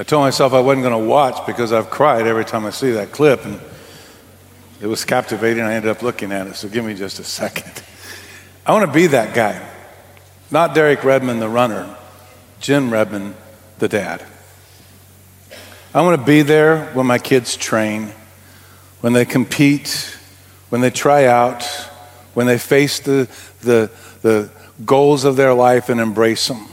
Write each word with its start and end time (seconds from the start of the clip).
I 0.00 0.02
told 0.02 0.22
myself 0.22 0.54
I 0.54 0.60
wasn't 0.60 0.84
going 0.84 0.98
to 0.98 1.06
watch 1.06 1.46
because 1.46 1.74
I've 1.74 1.90
cried 1.90 2.26
every 2.26 2.46
time 2.46 2.64
I 2.64 2.70
see 2.70 2.92
that 2.92 3.12
clip, 3.12 3.44
and 3.44 3.60
it 4.80 4.86
was 4.86 5.04
captivating. 5.04 5.62
I 5.62 5.74
ended 5.74 5.90
up 5.90 6.00
looking 6.00 6.32
at 6.32 6.46
it, 6.46 6.56
so 6.56 6.70
give 6.70 6.86
me 6.86 6.94
just 6.94 7.18
a 7.18 7.22
second. 7.22 7.82
I 8.66 8.72
want 8.72 8.86
to 8.86 8.92
be 8.94 9.08
that 9.08 9.34
guy, 9.34 9.60
not 10.50 10.74
Derek 10.74 11.04
Redmond, 11.04 11.42
the 11.42 11.50
runner, 11.50 11.94
Jim 12.60 12.90
Redmond, 12.90 13.34
the 13.78 13.88
dad. 13.88 14.24
I 15.92 16.00
want 16.00 16.18
to 16.18 16.26
be 16.26 16.40
there 16.40 16.86
when 16.94 17.04
my 17.04 17.18
kids 17.18 17.54
train, 17.54 18.10
when 19.02 19.12
they 19.12 19.26
compete, 19.26 20.16
when 20.70 20.80
they 20.80 20.90
try 20.90 21.26
out, 21.26 21.62
when 22.32 22.46
they 22.46 22.56
face 22.56 23.00
the, 23.00 23.28
the, 23.60 23.90
the 24.22 24.48
goals 24.82 25.24
of 25.24 25.36
their 25.36 25.52
life 25.52 25.90
and 25.90 26.00
embrace 26.00 26.48
them. 26.48 26.69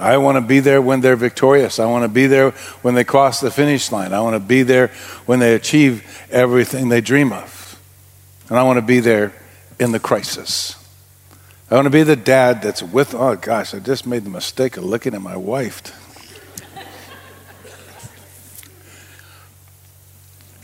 I 0.00 0.16
want 0.16 0.36
to 0.36 0.40
be 0.40 0.60
there 0.60 0.82
when 0.82 1.00
they're 1.00 1.16
victorious. 1.16 1.78
I 1.78 1.86
want 1.86 2.04
to 2.04 2.08
be 2.08 2.26
there 2.26 2.50
when 2.82 2.94
they 2.94 3.04
cross 3.04 3.40
the 3.40 3.50
finish 3.50 3.92
line. 3.92 4.12
I 4.12 4.20
want 4.20 4.34
to 4.34 4.40
be 4.40 4.62
there 4.62 4.88
when 5.26 5.38
they 5.38 5.54
achieve 5.54 6.26
everything 6.30 6.88
they 6.88 7.00
dream 7.00 7.32
of. 7.32 7.80
And 8.48 8.58
I 8.58 8.62
want 8.64 8.78
to 8.78 8.82
be 8.82 9.00
there 9.00 9.32
in 9.78 9.92
the 9.92 10.00
crisis. 10.00 10.76
I 11.70 11.76
want 11.76 11.86
to 11.86 11.90
be 11.90 12.02
the 12.02 12.16
dad 12.16 12.62
that's 12.62 12.82
with, 12.82 13.14
oh 13.14 13.36
gosh, 13.36 13.74
I 13.74 13.78
just 13.78 14.06
made 14.06 14.24
the 14.24 14.30
mistake 14.30 14.76
of 14.76 14.84
looking 14.84 15.14
at 15.14 15.22
my 15.22 15.36
wife. 15.36 16.00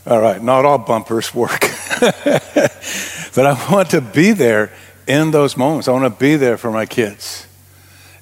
All 0.05 0.19
right, 0.19 0.41
not 0.41 0.65
all 0.65 0.79
bumpers 0.79 1.33
work. 1.33 1.61
but 2.01 3.45
I 3.45 3.67
want 3.71 3.91
to 3.91 4.01
be 4.01 4.31
there 4.31 4.71
in 5.05 5.31
those 5.31 5.55
moments. 5.55 5.87
I 5.87 5.91
want 5.91 6.11
to 6.11 6.19
be 6.19 6.37
there 6.37 6.57
for 6.57 6.71
my 6.71 6.85
kids. 6.85 7.40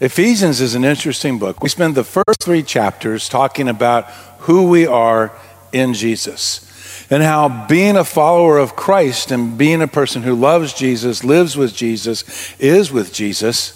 Ephesians 0.01 0.61
is 0.61 0.75
an 0.75 0.85
interesting 0.85 1.39
book. 1.39 1.61
We 1.61 1.67
spend 1.67 1.95
the 1.95 2.05
first 2.05 2.41
three 2.41 2.63
chapters 2.63 3.27
talking 3.27 3.67
about 3.67 4.05
who 4.39 4.69
we 4.69 4.87
are 4.87 5.33
in 5.73 5.93
Jesus 5.93 6.65
and 7.09 7.21
how 7.21 7.67
being 7.67 7.97
a 7.97 8.05
follower 8.05 8.57
of 8.59 8.77
Christ 8.77 9.29
and 9.29 9.57
being 9.57 9.81
a 9.81 9.87
person 9.87 10.23
who 10.23 10.35
loves 10.35 10.73
Jesus, 10.73 11.25
lives 11.25 11.57
with 11.57 11.75
Jesus, 11.75 12.23
is 12.59 12.93
with 12.93 13.11
Jesus, 13.11 13.75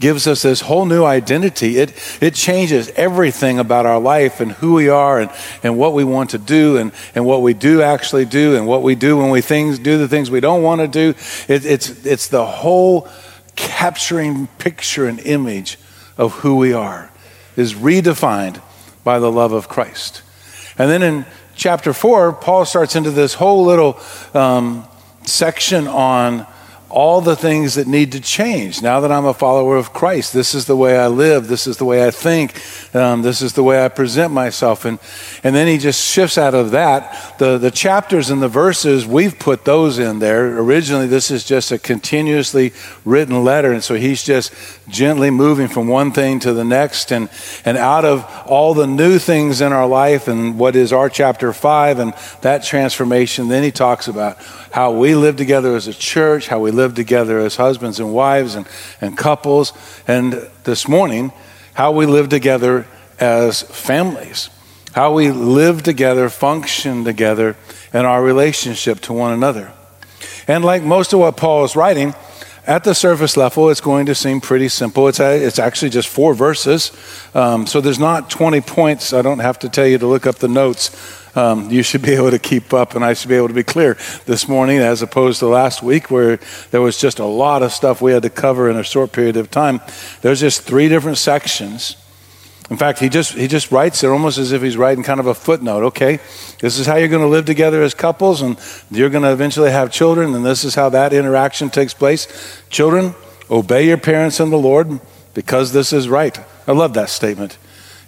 gives 0.00 0.26
us 0.26 0.40
this 0.40 0.62
whole 0.62 0.86
new 0.86 1.04
identity. 1.04 1.76
It, 1.76 1.92
it 2.22 2.34
changes 2.34 2.88
everything 2.90 3.58
about 3.58 3.84
our 3.84 4.00
life 4.00 4.40
and 4.40 4.52
who 4.52 4.72
we 4.72 4.88
are 4.88 5.20
and, 5.20 5.30
and 5.62 5.76
what 5.76 5.92
we 5.92 6.02
want 6.02 6.30
to 6.30 6.38
do 6.38 6.78
and, 6.78 6.92
and 7.14 7.26
what 7.26 7.42
we 7.42 7.52
do 7.52 7.82
actually 7.82 8.24
do 8.24 8.56
and 8.56 8.66
what 8.66 8.82
we 8.82 8.94
do 8.94 9.18
when 9.18 9.28
we 9.28 9.42
things, 9.42 9.78
do 9.78 9.98
the 9.98 10.08
things 10.08 10.30
we 10.30 10.40
don't 10.40 10.62
want 10.62 10.80
to 10.80 10.88
do. 10.88 11.10
It, 11.46 11.66
it's, 11.66 12.06
it's 12.06 12.28
the 12.28 12.46
whole 12.46 13.06
capturing 13.58 14.46
picture 14.58 15.06
and 15.08 15.18
image 15.18 15.78
of 16.16 16.32
who 16.32 16.56
we 16.56 16.72
are 16.72 17.10
is 17.56 17.74
redefined 17.74 18.62
by 19.02 19.18
the 19.18 19.30
love 19.30 19.52
of 19.52 19.68
Christ. 19.68 20.22
And 20.78 20.88
then 20.88 21.02
in 21.02 21.26
chapter 21.56 21.92
4, 21.92 22.34
Paul 22.34 22.64
starts 22.64 22.94
into 22.94 23.10
this 23.10 23.34
whole 23.34 23.64
little 23.64 23.98
um, 24.32 24.86
section 25.24 25.88
on 25.88 26.46
all 26.90 27.20
the 27.20 27.36
things 27.36 27.74
that 27.74 27.86
need 27.86 28.12
to 28.12 28.20
change. 28.20 28.80
Now 28.80 29.00
that 29.00 29.12
I'm 29.12 29.26
a 29.26 29.34
follower 29.34 29.76
of 29.76 29.92
Christ, 29.92 30.32
this 30.32 30.54
is 30.54 30.64
the 30.64 30.76
way 30.76 30.98
I 30.98 31.06
live, 31.08 31.46
this 31.46 31.66
is 31.66 31.76
the 31.76 31.84
way 31.84 32.06
I 32.06 32.10
think, 32.10 32.58
um, 32.94 33.20
this 33.20 33.42
is 33.42 33.52
the 33.52 33.62
way 33.62 33.84
I 33.84 33.88
present 33.88 34.32
myself. 34.32 34.86
And, 34.86 34.98
and 35.44 35.54
then 35.54 35.66
he 35.66 35.76
just 35.76 36.02
shifts 36.02 36.38
out 36.38 36.54
of 36.54 36.70
that. 36.70 37.38
The, 37.38 37.58
the 37.58 37.70
chapters 37.70 38.30
and 38.30 38.40
the 38.40 38.48
verses, 38.48 39.06
we've 39.06 39.38
put 39.38 39.66
those 39.66 39.98
in 39.98 40.18
there. 40.18 40.58
Originally, 40.58 41.06
this 41.06 41.30
is 41.30 41.44
just 41.44 41.72
a 41.72 41.78
continuously 41.78 42.72
written 43.04 43.44
letter. 43.44 43.72
And 43.72 43.84
so 43.84 43.94
he's 43.94 44.24
just 44.24 44.52
gently 44.88 45.30
moving 45.30 45.68
from 45.68 45.88
one 45.88 46.12
thing 46.12 46.40
to 46.40 46.54
the 46.54 46.64
next. 46.64 47.12
And, 47.12 47.28
and 47.66 47.76
out 47.76 48.06
of 48.06 48.24
all 48.46 48.72
the 48.72 48.86
new 48.86 49.18
things 49.18 49.60
in 49.60 49.72
our 49.74 49.86
life 49.86 50.26
and 50.26 50.58
what 50.58 50.74
is 50.74 50.92
our 50.92 51.10
chapter 51.10 51.52
five 51.52 51.98
and 51.98 52.14
that 52.40 52.64
transformation, 52.64 53.48
then 53.48 53.62
he 53.62 53.70
talks 53.70 54.08
about 54.08 54.38
how 54.70 54.92
we 54.92 55.14
live 55.14 55.36
together 55.36 55.74
as 55.76 55.86
a 55.86 55.94
church, 55.94 56.48
how 56.48 56.60
we 56.60 56.70
live 56.78 56.94
together 56.94 57.40
as 57.40 57.56
husbands 57.56 57.98
and 57.98 58.12
wives 58.12 58.54
and, 58.54 58.66
and 59.00 59.18
couples, 59.18 59.72
and 60.06 60.48
this 60.62 60.86
morning, 60.86 61.32
how 61.74 61.90
we 61.90 62.06
live 62.06 62.28
together 62.28 62.86
as 63.18 63.62
families, 63.62 64.48
how 64.92 65.12
we 65.12 65.32
live 65.32 65.82
together, 65.82 66.28
function 66.28 67.04
together 67.04 67.56
in 67.92 68.04
our 68.04 68.22
relationship 68.22 69.00
to 69.00 69.12
one 69.12 69.32
another. 69.32 69.72
And 70.46 70.64
like 70.64 70.82
most 70.84 71.12
of 71.12 71.18
what 71.18 71.36
Paul 71.36 71.64
is 71.64 71.74
writing, 71.74 72.14
at 72.68 72.84
the 72.84 72.94
surface 72.94 73.36
level, 73.36 73.70
it's 73.70 73.80
going 73.80 74.06
to 74.06 74.14
seem 74.14 74.40
pretty 74.40 74.68
simple. 74.68 75.08
It's, 75.08 75.20
a, 75.20 75.42
it's 75.42 75.58
actually 75.58 75.88
just 75.88 76.06
four 76.06 76.34
verses. 76.34 76.92
Um, 77.34 77.66
so 77.66 77.80
there's 77.80 77.98
not 77.98 78.30
20 78.30 78.60
points. 78.60 79.12
I 79.12 79.22
don't 79.22 79.38
have 79.38 79.58
to 79.60 79.68
tell 79.68 79.86
you 79.86 79.98
to 79.98 80.06
look 80.06 80.26
up 80.26 80.36
the 80.36 80.48
notes 80.48 80.90
um, 81.34 81.70
you 81.70 81.82
should 81.82 82.02
be 82.02 82.12
able 82.14 82.30
to 82.30 82.38
keep 82.38 82.74
up, 82.74 82.94
and 82.94 83.04
I 83.04 83.14
should 83.14 83.28
be 83.28 83.36
able 83.36 83.48
to 83.48 83.54
be 83.54 83.62
clear 83.62 83.96
this 84.26 84.48
morning 84.48 84.78
as 84.78 85.02
opposed 85.02 85.38
to 85.40 85.46
last 85.46 85.82
week 85.82 86.10
where 86.10 86.38
there 86.70 86.80
was 86.80 86.98
just 86.98 87.18
a 87.18 87.24
lot 87.24 87.62
of 87.62 87.72
stuff 87.72 88.02
we 88.02 88.12
had 88.12 88.22
to 88.24 88.30
cover 88.30 88.68
in 88.68 88.76
a 88.76 88.82
short 88.82 89.12
period 89.12 89.36
of 89.36 89.50
time. 89.50 89.80
There's 90.20 90.40
just 90.40 90.62
three 90.62 90.88
different 90.88 91.18
sections. 91.18 91.96
In 92.70 92.76
fact, 92.76 92.98
he 92.98 93.08
just, 93.08 93.32
he 93.32 93.48
just 93.48 93.72
writes 93.72 94.04
it 94.04 94.08
almost 94.08 94.36
as 94.36 94.52
if 94.52 94.60
he's 94.60 94.76
writing 94.76 95.02
kind 95.02 95.20
of 95.20 95.26
a 95.26 95.34
footnote. 95.34 95.84
Okay, 95.84 96.20
this 96.60 96.78
is 96.78 96.86
how 96.86 96.96
you're 96.96 97.08
going 97.08 97.22
to 97.22 97.28
live 97.28 97.46
together 97.46 97.82
as 97.82 97.94
couples, 97.94 98.42
and 98.42 98.58
you're 98.90 99.08
going 99.08 99.24
to 99.24 99.32
eventually 99.32 99.70
have 99.70 99.90
children, 99.90 100.34
and 100.34 100.44
this 100.44 100.64
is 100.64 100.74
how 100.74 100.90
that 100.90 101.14
interaction 101.14 101.70
takes 101.70 101.94
place. 101.94 102.62
Children, 102.68 103.14
obey 103.50 103.86
your 103.86 103.96
parents 103.96 104.38
in 104.38 104.50
the 104.50 104.58
Lord 104.58 105.00
because 105.32 105.72
this 105.72 105.92
is 105.92 106.08
right. 106.08 106.38
I 106.66 106.72
love 106.72 106.92
that 106.94 107.08
statement. 107.08 107.56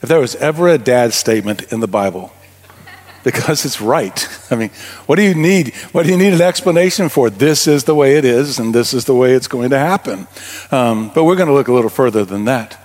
If 0.02 0.08
there 0.08 0.20
was 0.20 0.36
ever 0.36 0.68
a 0.68 0.78
dad 0.78 1.14
statement 1.14 1.72
in 1.72 1.80
the 1.80 1.88
Bible, 1.88 2.32
because 3.24 3.64
it's 3.64 3.80
right. 3.80 4.28
I 4.50 4.56
mean, 4.56 4.70
what 5.06 5.16
do 5.16 5.22
you 5.22 5.34
need? 5.34 5.74
What 5.92 6.04
do 6.04 6.10
you 6.10 6.18
need 6.18 6.32
an 6.32 6.40
explanation 6.40 7.08
for? 7.08 7.30
This 7.30 7.66
is 7.66 7.84
the 7.84 7.94
way 7.94 8.16
it 8.16 8.24
is, 8.24 8.58
and 8.58 8.74
this 8.74 8.94
is 8.94 9.04
the 9.04 9.14
way 9.14 9.32
it's 9.32 9.48
going 9.48 9.70
to 9.70 9.78
happen. 9.78 10.26
Um, 10.70 11.10
but 11.14 11.24
we're 11.24 11.36
going 11.36 11.48
to 11.48 11.54
look 11.54 11.68
a 11.68 11.72
little 11.72 11.90
further 11.90 12.24
than 12.24 12.46
that. 12.46 12.79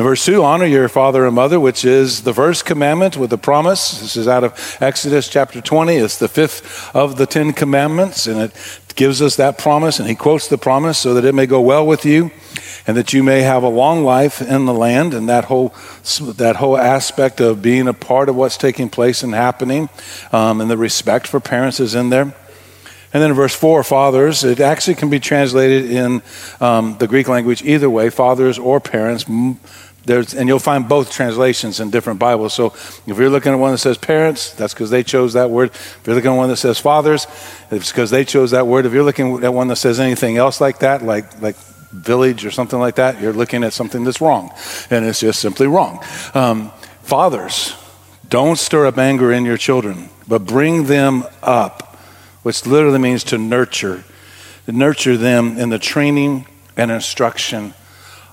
In 0.00 0.06
verse 0.06 0.24
2, 0.24 0.42
honor 0.42 0.64
your 0.64 0.88
father 0.88 1.26
and 1.26 1.34
mother, 1.34 1.60
which 1.60 1.84
is 1.84 2.22
the 2.22 2.32
first 2.32 2.64
commandment 2.64 3.18
with 3.18 3.30
a 3.34 3.36
promise. 3.36 4.00
This 4.00 4.16
is 4.16 4.26
out 4.26 4.44
of 4.44 4.78
Exodus 4.80 5.28
chapter 5.28 5.60
20. 5.60 5.94
It's 5.94 6.16
the 6.16 6.26
fifth 6.26 6.96
of 6.96 7.18
the 7.18 7.26
Ten 7.26 7.52
Commandments, 7.52 8.26
and 8.26 8.40
it 8.40 8.54
gives 8.94 9.20
us 9.20 9.36
that 9.36 9.58
promise, 9.58 10.00
and 10.00 10.08
he 10.08 10.14
quotes 10.14 10.48
the 10.48 10.56
promise 10.56 10.96
so 10.96 11.12
that 11.12 11.26
it 11.26 11.34
may 11.34 11.44
go 11.44 11.60
well 11.60 11.86
with 11.86 12.06
you 12.06 12.30
and 12.86 12.96
that 12.96 13.12
you 13.12 13.22
may 13.22 13.42
have 13.42 13.62
a 13.62 13.68
long 13.68 14.02
life 14.02 14.40
in 14.40 14.64
the 14.64 14.72
land 14.72 15.12
and 15.12 15.28
that 15.28 15.44
whole 15.44 15.74
that 16.18 16.56
whole 16.56 16.78
aspect 16.78 17.38
of 17.38 17.60
being 17.60 17.86
a 17.86 17.92
part 17.92 18.30
of 18.30 18.36
what's 18.36 18.56
taking 18.56 18.88
place 18.88 19.22
and 19.22 19.34
happening 19.34 19.90
um, 20.32 20.62
and 20.62 20.70
the 20.70 20.78
respect 20.78 21.26
for 21.26 21.40
parents 21.40 21.78
is 21.78 21.94
in 21.94 22.08
there 22.08 22.34
and 23.12 23.20
then 23.20 23.30
in 23.30 23.36
verse 23.36 23.54
4 23.54 23.84
fathers 23.84 24.44
it 24.44 24.60
actually 24.60 24.94
can 24.94 25.10
be 25.10 25.20
translated 25.20 25.90
in 25.90 26.22
um, 26.60 26.96
the 26.98 27.06
greek 27.06 27.28
language 27.28 27.62
either 27.62 27.90
way 27.90 28.08
fathers 28.08 28.58
or 28.58 28.80
parents 28.80 29.26
there's, 30.04 30.34
and 30.34 30.48
you'll 30.48 30.58
find 30.58 30.88
both 30.88 31.12
translations 31.12 31.80
in 31.80 31.90
different 31.90 32.18
Bibles. 32.18 32.54
So 32.54 32.66
if 32.66 33.06
you're 33.06 33.30
looking 33.30 33.52
at 33.52 33.58
one 33.58 33.72
that 33.72 33.78
says 33.78 33.98
parents, 33.98 34.52
that's 34.52 34.72
because 34.72 34.90
they 34.90 35.02
chose 35.02 35.34
that 35.34 35.50
word. 35.50 35.70
If 35.70 36.02
you're 36.06 36.16
looking 36.16 36.32
at 36.32 36.36
one 36.36 36.48
that 36.48 36.56
says 36.56 36.78
fathers, 36.78 37.26
it's 37.70 37.90
because 37.92 38.10
they 38.10 38.24
chose 38.24 38.52
that 38.52 38.66
word. 38.66 38.86
If 38.86 38.92
you're 38.92 39.04
looking 39.04 39.44
at 39.44 39.52
one 39.52 39.68
that 39.68 39.76
says 39.76 40.00
anything 40.00 40.36
else 40.36 40.60
like 40.60 40.78
that, 40.80 41.02
like, 41.02 41.40
like 41.42 41.56
village 41.92 42.46
or 42.46 42.50
something 42.50 42.78
like 42.78 42.94
that, 42.96 43.20
you're 43.20 43.32
looking 43.32 43.62
at 43.62 43.72
something 43.72 44.04
that's 44.04 44.20
wrong. 44.20 44.52
And 44.90 45.04
it's 45.04 45.20
just 45.20 45.40
simply 45.40 45.66
wrong. 45.66 46.02
Um, 46.34 46.70
fathers, 47.02 47.74
don't 48.28 48.58
stir 48.58 48.86
up 48.86 48.96
anger 48.96 49.32
in 49.32 49.44
your 49.44 49.56
children, 49.58 50.08
but 50.26 50.46
bring 50.46 50.84
them 50.84 51.24
up, 51.42 51.96
which 52.42 52.64
literally 52.64 52.98
means 52.98 53.24
to 53.24 53.38
nurture. 53.38 54.04
To 54.66 54.72
nurture 54.72 55.16
them 55.16 55.58
in 55.58 55.70
the 55.70 55.78
training 55.80 56.46
and 56.76 56.90
instruction 56.90 57.74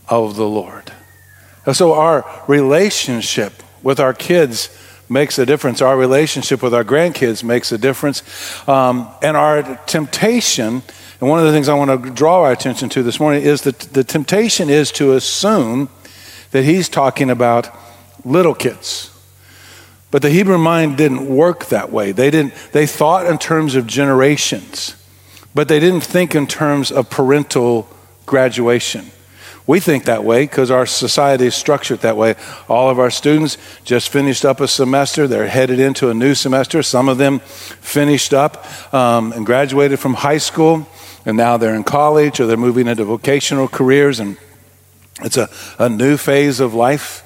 of 0.07 0.35
the 0.35 0.47
Lord. 0.47 0.93
And 1.67 1.75
so 1.75 1.93
our 1.93 2.25
relationship 2.47 3.61
with 3.83 3.99
our 3.99 4.15
kids 4.15 4.75
makes 5.07 5.37
a 5.37 5.45
difference. 5.45 5.81
Our 5.81 5.95
relationship 5.95 6.63
with 6.63 6.73
our 6.73 6.83
grandkids 6.83 7.43
makes 7.43 7.71
a 7.71 7.77
difference. 7.77 8.23
Um, 8.67 9.07
and 9.21 9.37
our 9.37 9.77
temptation 9.85 10.81
and 11.19 11.29
one 11.29 11.39
of 11.39 11.45
the 11.45 11.51
things 11.51 11.67
I 11.67 11.73
want 11.73 12.03
to 12.03 12.11
draw 12.11 12.43
our 12.43 12.51
attention 12.51 12.89
to 12.89 13.01
this 13.01 13.19
morning 13.19 13.41
is 13.41 13.61
that 13.61 13.79
the 13.79 14.03
temptation 14.03 14.69
is 14.69 14.91
to 14.93 15.13
assume 15.13 15.89
that 16.51 16.63
he's 16.63 16.89
talking 16.89 17.31
about 17.31 17.69
little 18.23 18.53
kids. 18.53 19.11
But 20.11 20.21
the 20.21 20.29
Hebrew 20.29 20.59
mind 20.59 20.97
didn't 20.97 21.27
work 21.27 21.65
that 21.65 21.91
way. 21.91 22.11
They, 22.11 22.29
didn't, 22.29 22.53
they 22.71 22.85
thought 22.85 23.25
in 23.25 23.39
terms 23.39 23.75
of 23.75 23.87
generations, 23.87 24.95
but 25.55 25.67
they 25.67 25.79
didn't 25.79 26.03
think 26.03 26.35
in 26.35 26.45
terms 26.45 26.91
of 26.91 27.09
parental 27.09 27.89
graduation. 28.25 29.11
We 29.67 29.79
think 29.79 30.05
that 30.05 30.23
way 30.23 30.45
because 30.45 30.71
our 30.71 30.85
society 30.85 31.45
is 31.45 31.55
structured 31.55 31.99
that 31.99 32.17
way. 32.17 32.35
All 32.67 32.89
of 32.89 32.99
our 32.99 33.11
students 33.11 33.57
just 33.83 34.09
finished 34.09 34.45
up 34.45 34.61
a 34.61 34.67
semester. 34.67 35.27
They're 35.27 35.47
headed 35.47 35.79
into 35.79 36.09
a 36.09 36.13
new 36.13 36.33
semester. 36.33 36.81
Some 36.81 37.09
of 37.09 37.17
them 37.17 37.39
finished 37.39 38.33
up 38.33 38.65
um, 38.93 39.33
and 39.33 39.45
graduated 39.45 39.99
from 39.99 40.15
high 40.15 40.39
school 40.39 40.87
and 41.27 41.35
now 41.35 41.57
they're 41.57 41.75
in 41.75 41.83
college 41.83 42.39
or 42.39 42.47
they're 42.47 42.55
moving 42.55 42.87
into 42.87 43.03
vocational 43.03 43.67
careers, 43.67 44.21
and 44.21 44.37
it's 45.21 45.35
a, 45.35 45.49
a 45.77 45.89
new 45.89 46.15
phase 46.15 46.61
of 46.61 46.73
life. 46.73 47.21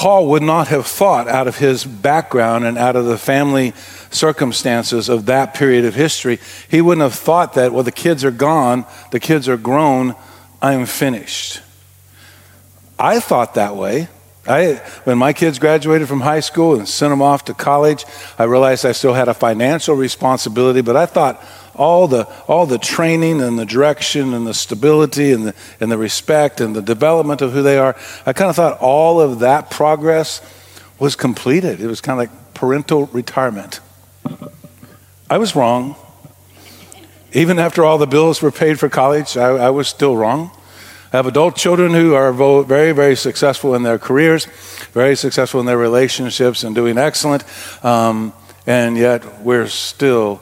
Paul 0.00 0.28
would 0.28 0.42
not 0.42 0.68
have 0.68 0.86
thought 0.86 1.28
out 1.28 1.46
of 1.46 1.58
his 1.58 1.84
background 1.84 2.64
and 2.64 2.78
out 2.78 2.96
of 2.96 3.04
the 3.04 3.18
family 3.18 3.74
circumstances 4.10 5.10
of 5.10 5.26
that 5.26 5.52
period 5.52 5.84
of 5.84 5.94
history, 5.94 6.38
he 6.70 6.80
wouldn't 6.80 7.02
have 7.02 7.12
thought 7.12 7.52
that, 7.52 7.70
well, 7.70 7.82
the 7.82 7.92
kids 7.92 8.24
are 8.24 8.30
gone, 8.30 8.86
the 9.10 9.20
kids 9.20 9.46
are 9.46 9.58
grown, 9.58 10.14
I'm 10.62 10.86
finished. 10.86 11.60
I 12.98 13.20
thought 13.20 13.56
that 13.56 13.76
way. 13.76 14.08
I, 14.48 14.76
when 15.04 15.18
my 15.18 15.34
kids 15.34 15.58
graduated 15.58 16.08
from 16.08 16.22
high 16.22 16.40
school 16.40 16.76
and 16.76 16.88
sent 16.88 17.10
them 17.10 17.20
off 17.20 17.44
to 17.44 17.52
college, 17.52 18.06
I 18.38 18.44
realized 18.44 18.86
I 18.86 18.92
still 18.92 19.12
had 19.12 19.28
a 19.28 19.34
financial 19.34 19.96
responsibility, 19.96 20.80
but 20.80 20.96
I 20.96 21.04
thought 21.04 21.44
all 21.74 22.08
the, 22.08 22.28
all 22.46 22.66
the 22.66 22.78
training 22.78 23.40
and 23.40 23.58
the 23.58 23.66
direction 23.66 24.34
and 24.34 24.46
the 24.46 24.54
stability 24.54 25.32
and 25.32 25.46
the, 25.46 25.54
and 25.80 25.90
the 25.90 25.98
respect 25.98 26.60
and 26.60 26.74
the 26.74 26.82
development 26.82 27.42
of 27.42 27.52
who 27.52 27.62
they 27.62 27.78
are, 27.78 27.96
I 28.26 28.32
kind 28.32 28.50
of 28.50 28.56
thought 28.56 28.78
all 28.80 29.20
of 29.20 29.40
that 29.40 29.70
progress 29.70 30.40
was 30.98 31.16
completed. 31.16 31.80
It 31.80 31.86
was 31.86 32.00
kind 32.00 32.20
of 32.20 32.28
like 32.28 32.54
parental 32.54 33.06
retirement. 33.06 33.80
I 35.28 35.38
was 35.38 35.56
wrong. 35.56 35.96
Even 37.32 37.58
after 37.58 37.84
all 37.84 37.98
the 37.98 38.06
bills 38.06 38.42
were 38.42 38.50
paid 38.50 38.78
for 38.78 38.88
college, 38.88 39.36
I, 39.36 39.50
I 39.50 39.70
was 39.70 39.88
still 39.88 40.16
wrong. 40.16 40.50
I 41.12 41.16
have 41.16 41.26
adult 41.26 41.56
children 41.56 41.92
who 41.92 42.14
are 42.14 42.32
very, 42.32 42.92
very 42.92 43.16
successful 43.16 43.74
in 43.74 43.82
their 43.82 43.98
careers, 43.98 44.46
very 44.92 45.16
successful 45.16 45.58
in 45.58 45.66
their 45.66 45.78
relationships, 45.78 46.62
and 46.62 46.74
doing 46.74 46.98
excellent. 46.98 47.44
Um, 47.84 48.32
and 48.66 48.96
yet, 48.96 49.42
we're 49.42 49.66
still 49.66 50.40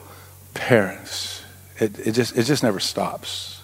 parents. 0.59 1.43
It, 1.77 2.07
it, 2.07 2.11
just, 2.11 2.37
it 2.37 2.43
just 2.43 2.63
never 2.63 2.79
stops. 2.79 3.61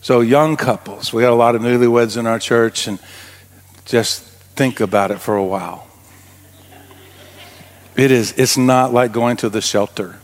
So, 0.00 0.20
young 0.20 0.56
couples, 0.56 1.12
we 1.12 1.22
got 1.22 1.32
a 1.32 1.36
lot 1.36 1.54
of 1.54 1.62
newlyweds 1.62 2.16
in 2.16 2.26
our 2.26 2.38
church, 2.38 2.86
and 2.86 2.98
just 3.84 4.22
think 4.22 4.80
about 4.80 5.10
it 5.10 5.20
for 5.20 5.36
a 5.36 5.44
while. 5.44 5.86
It 7.96 8.10
is, 8.10 8.32
it's 8.32 8.56
not 8.56 8.92
like 8.92 9.12
going 9.12 9.36
to 9.38 9.48
the 9.48 9.60
shelter. 9.60 10.18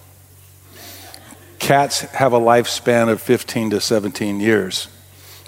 Cats 1.58 2.00
have 2.00 2.32
a 2.32 2.40
lifespan 2.40 3.08
of 3.08 3.20
15 3.20 3.70
to 3.70 3.80
17 3.80 4.40
years 4.40 4.88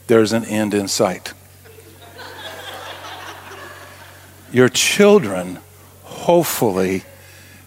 there's 0.08 0.32
an 0.32 0.44
end 0.46 0.74
in 0.74 0.88
sight. 0.88 1.32
Your 4.50 4.70
children 4.70 5.58
hopefully 6.02 7.04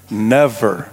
never 0.09 0.91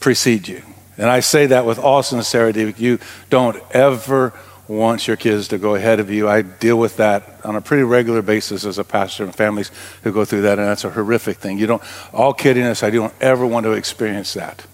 precede 0.00 0.48
you. 0.48 0.62
And 0.98 1.08
I 1.08 1.20
say 1.20 1.46
that 1.46 1.64
with 1.64 1.78
all 1.78 2.02
sincerity. 2.02 2.74
You 2.76 2.98
don't 3.30 3.56
ever 3.70 4.34
want 4.68 5.08
your 5.08 5.16
kids 5.16 5.48
to 5.48 5.58
go 5.58 5.74
ahead 5.74 5.98
of 5.98 6.10
you. 6.10 6.28
I 6.28 6.42
deal 6.42 6.78
with 6.78 6.96
that 6.98 7.40
on 7.44 7.56
a 7.56 7.60
pretty 7.60 7.82
regular 7.82 8.22
basis 8.22 8.64
as 8.64 8.78
a 8.78 8.84
pastor 8.84 9.24
and 9.24 9.34
families 9.34 9.70
who 10.02 10.12
go 10.12 10.24
through 10.24 10.42
that, 10.42 10.58
and 10.58 10.68
that's 10.68 10.84
a 10.84 10.90
horrific 10.90 11.38
thing. 11.38 11.58
You 11.58 11.66
don't, 11.66 11.82
all 12.12 12.32
kiddiness, 12.32 12.82
I 12.82 12.90
don't 12.90 13.14
ever 13.20 13.44
want 13.46 13.64
to 13.64 13.72
experience 13.72 14.34
that. 14.34 14.64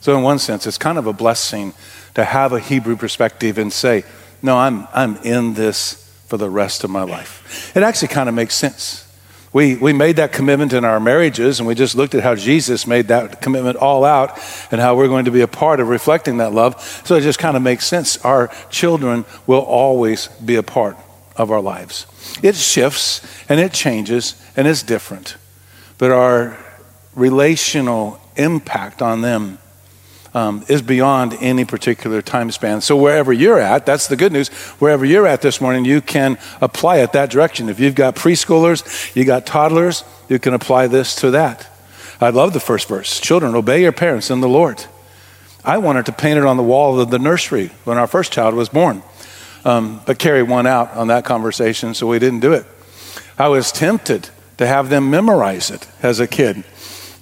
So, 0.00 0.16
in 0.16 0.22
one 0.22 0.38
sense, 0.38 0.66
it's 0.66 0.78
kind 0.78 0.98
of 0.98 1.06
a 1.06 1.12
blessing 1.12 1.74
to 2.14 2.24
have 2.24 2.52
a 2.52 2.60
Hebrew 2.60 2.96
perspective 2.96 3.58
and 3.58 3.72
say, 3.72 4.04
no, 4.42 4.56
I'm, 4.56 4.86
I'm 4.92 5.16
in 5.18 5.54
this 5.54 6.04
for 6.26 6.36
the 6.36 6.50
rest 6.50 6.84
of 6.84 6.90
my 6.90 7.02
life. 7.02 7.76
It 7.76 7.82
actually 7.82 8.08
kind 8.08 8.28
of 8.28 8.34
makes 8.34 8.54
sense. 8.54 9.07
We, 9.52 9.76
we 9.76 9.92
made 9.92 10.16
that 10.16 10.32
commitment 10.32 10.72
in 10.72 10.84
our 10.84 11.00
marriages, 11.00 11.58
and 11.58 11.66
we 11.66 11.74
just 11.74 11.94
looked 11.94 12.14
at 12.14 12.22
how 12.22 12.34
Jesus 12.34 12.86
made 12.86 13.08
that 13.08 13.40
commitment 13.40 13.76
all 13.76 14.04
out 14.04 14.38
and 14.70 14.80
how 14.80 14.94
we're 14.94 15.08
going 15.08 15.24
to 15.24 15.30
be 15.30 15.40
a 15.40 15.48
part 15.48 15.80
of 15.80 15.88
reflecting 15.88 16.36
that 16.38 16.52
love. 16.52 16.80
So 17.04 17.14
it 17.14 17.22
just 17.22 17.38
kind 17.38 17.56
of 17.56 17.62
makes 17.62 17.86
sense. 17.86 18.22
Our 18.24 18.48
children 18.70 19.24
will 19.46 19.60
always 19.60 20.28
be 20.28 20.56
a 20.56 20.62
part 20.62 20.96
of 21.36 21.50
our 21.50 21.60
lives. 21.60 22.06
It 22.42 22.56
shifts 22.56 23.26
and 23.48 23.58
it 23.60 23.72
changes 23.72 24.34
and 24.56 24.66
it's 24.66 24.82
different, 24.82 25.36
but 25.96 26.10
our 26.10 26.58
relational 27.14 28.20
impact 28.36 29.00
on 29.00 29.22
them 29.22 29.58
um, 30.34 30.64
is 30.68 30.82
beyond 30.82 31.36
any 31.40 31.64
particular 31.64 32.22
time 32.22 32.50
span. 32.50 32.80
So, 32.80 32.96
wherever 32.96 33.32
you're 33.32 33.58
at, 33.58 33.86
that's 33.86 34.06
the 34.08 34.16
good 34.16 34.32
news. 34.32 34.48
Wherever 34.78 35.04
you're 35.04 35.26
at 35.26 35.42
this 35.42 35.60
morning, 35.60 35.84
you 35.84 36.00
can 36.00 36.38
apply 36.60 36.98
it 36.98 37.12
that 37.12 37.30
direction. 37.30 37.68
If 37.68 37.80
you've 37.80 37.94
got 37.94 38.16
preschoolers, 38.16 39.14
you 39.14 39.24
got 39.24 39.46
toddlers, 39.46 40.04
you 40.28 40.38
can 40.38 40.54
apply 40.54 40.86
this 40.86 41.14
to 41.16 41.30
that. 41.32 41.68
I 42.20 42.30
love 42.30 42.52
the 42.52 42.60
first 42.60 42.88
verse 42.88 43.20
Children, 43.20 43.54
obey 43.54 43.82
your 43.82 43.92
parents 43.92 44.30
in 44.30 44.40
the 44.40 44.48
Lord. 44.48 44.84
I 45.64 45.78
wanted 45.78 46.06
to 46.06 46.12
paint 46.12 46.38
it 46.38 46.44
on 46.44 46.56
the 46.56 46.62
wall 46.62 46.98
of 47.00 47.10
the 47.10 47.18
nursery 47.18 47.70
when 47.84 47.98
our 47.98 48.06
first 48.06 48.32
child 48.32 48.54
was 48.54 48.68
born. 48.68 49.02
Um, 49.64 50.00
but 50.06 50.18
Carrie 50.18 50.42
won 50.42 50.66
out 50.66 50.92
on 50.94 51.08
that 51.08 51.24
conversation, 51.24 51.94
so 51.94 52.06
we 52.06 52.18
didn't 52.18 52.40
do 52.40 52.52
it. 52.52 52.64
I 53.38 53.48
was 53.48 53.70
tempted 53.70 54.30
to 54.56 54.66
have 54.66 54.88
them 54.88 55.10
memorize 55.10 55.70
it 55.70 55.86
as 56.02 56.20
a 56.20 56.26
kid. 56.26 56.64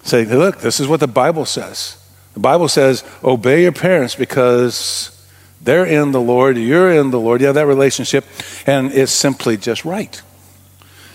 Say, 0.02 0.24
look, 0.24 0.58
this 0.58 0.80
is 0.80 0.86
what 0.86 1.00
the 1.00 1.08
Bible 1.08 1.44
says. 1.44 1.98
The 2.36 2.40
Bible 2.40 2.68
says, 2.68 3.02
obey 3.24 3.62
your 3.62 3.72
parents 3.72 4.14
because 4.14 5.26
they're 5.62 5.86
in 5.86 6.12
the 6.12 6.20
Lord, 6.20 6.58
you're 6.58 6.92
in 6.92 7.10
the 7.10 7.18
Lord, 7.18 7.40
you 7.40 7.46
have 7.46 7.54
that 7.54 7.66
relationship, 7.66 8.26
and 8.66 8.92
it's 8.92 9.10
simply 9.10 9.56
just 9.56 9.86
right. 9.86 10.20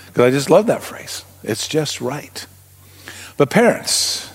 Because 0.08 0.24
I 0.24 0.32
just 0.32 0.50
love 0.50 0.66
that 0.66 0.82
phrase. 0.82 1.24
It's 1.44 1.68
just 1.68 2.02
right. 2.02 2.48
But 3.38 3.52
parents, 3.52 4.34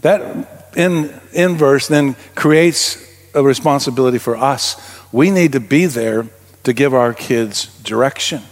that 0.00 0.72
in, 0.76 1.14
in 1.32 1.54
verse 1.54 1.86
then 1.86 2.16
creates 2.34 3.00
a 3.32 3.44
responsibility 3.44 4.18
for 4.18 4.36
us. 4.36 4.74
We 5.12 5.30
need 5.30 5.52
to 5.52 5.60
be 5.60 5.86
there 5.86 6.26
to 6.64 6.72
give 6.72 6.92
our 6.92 7.14
kids 7.14 7.66
direction. 7.84 8.42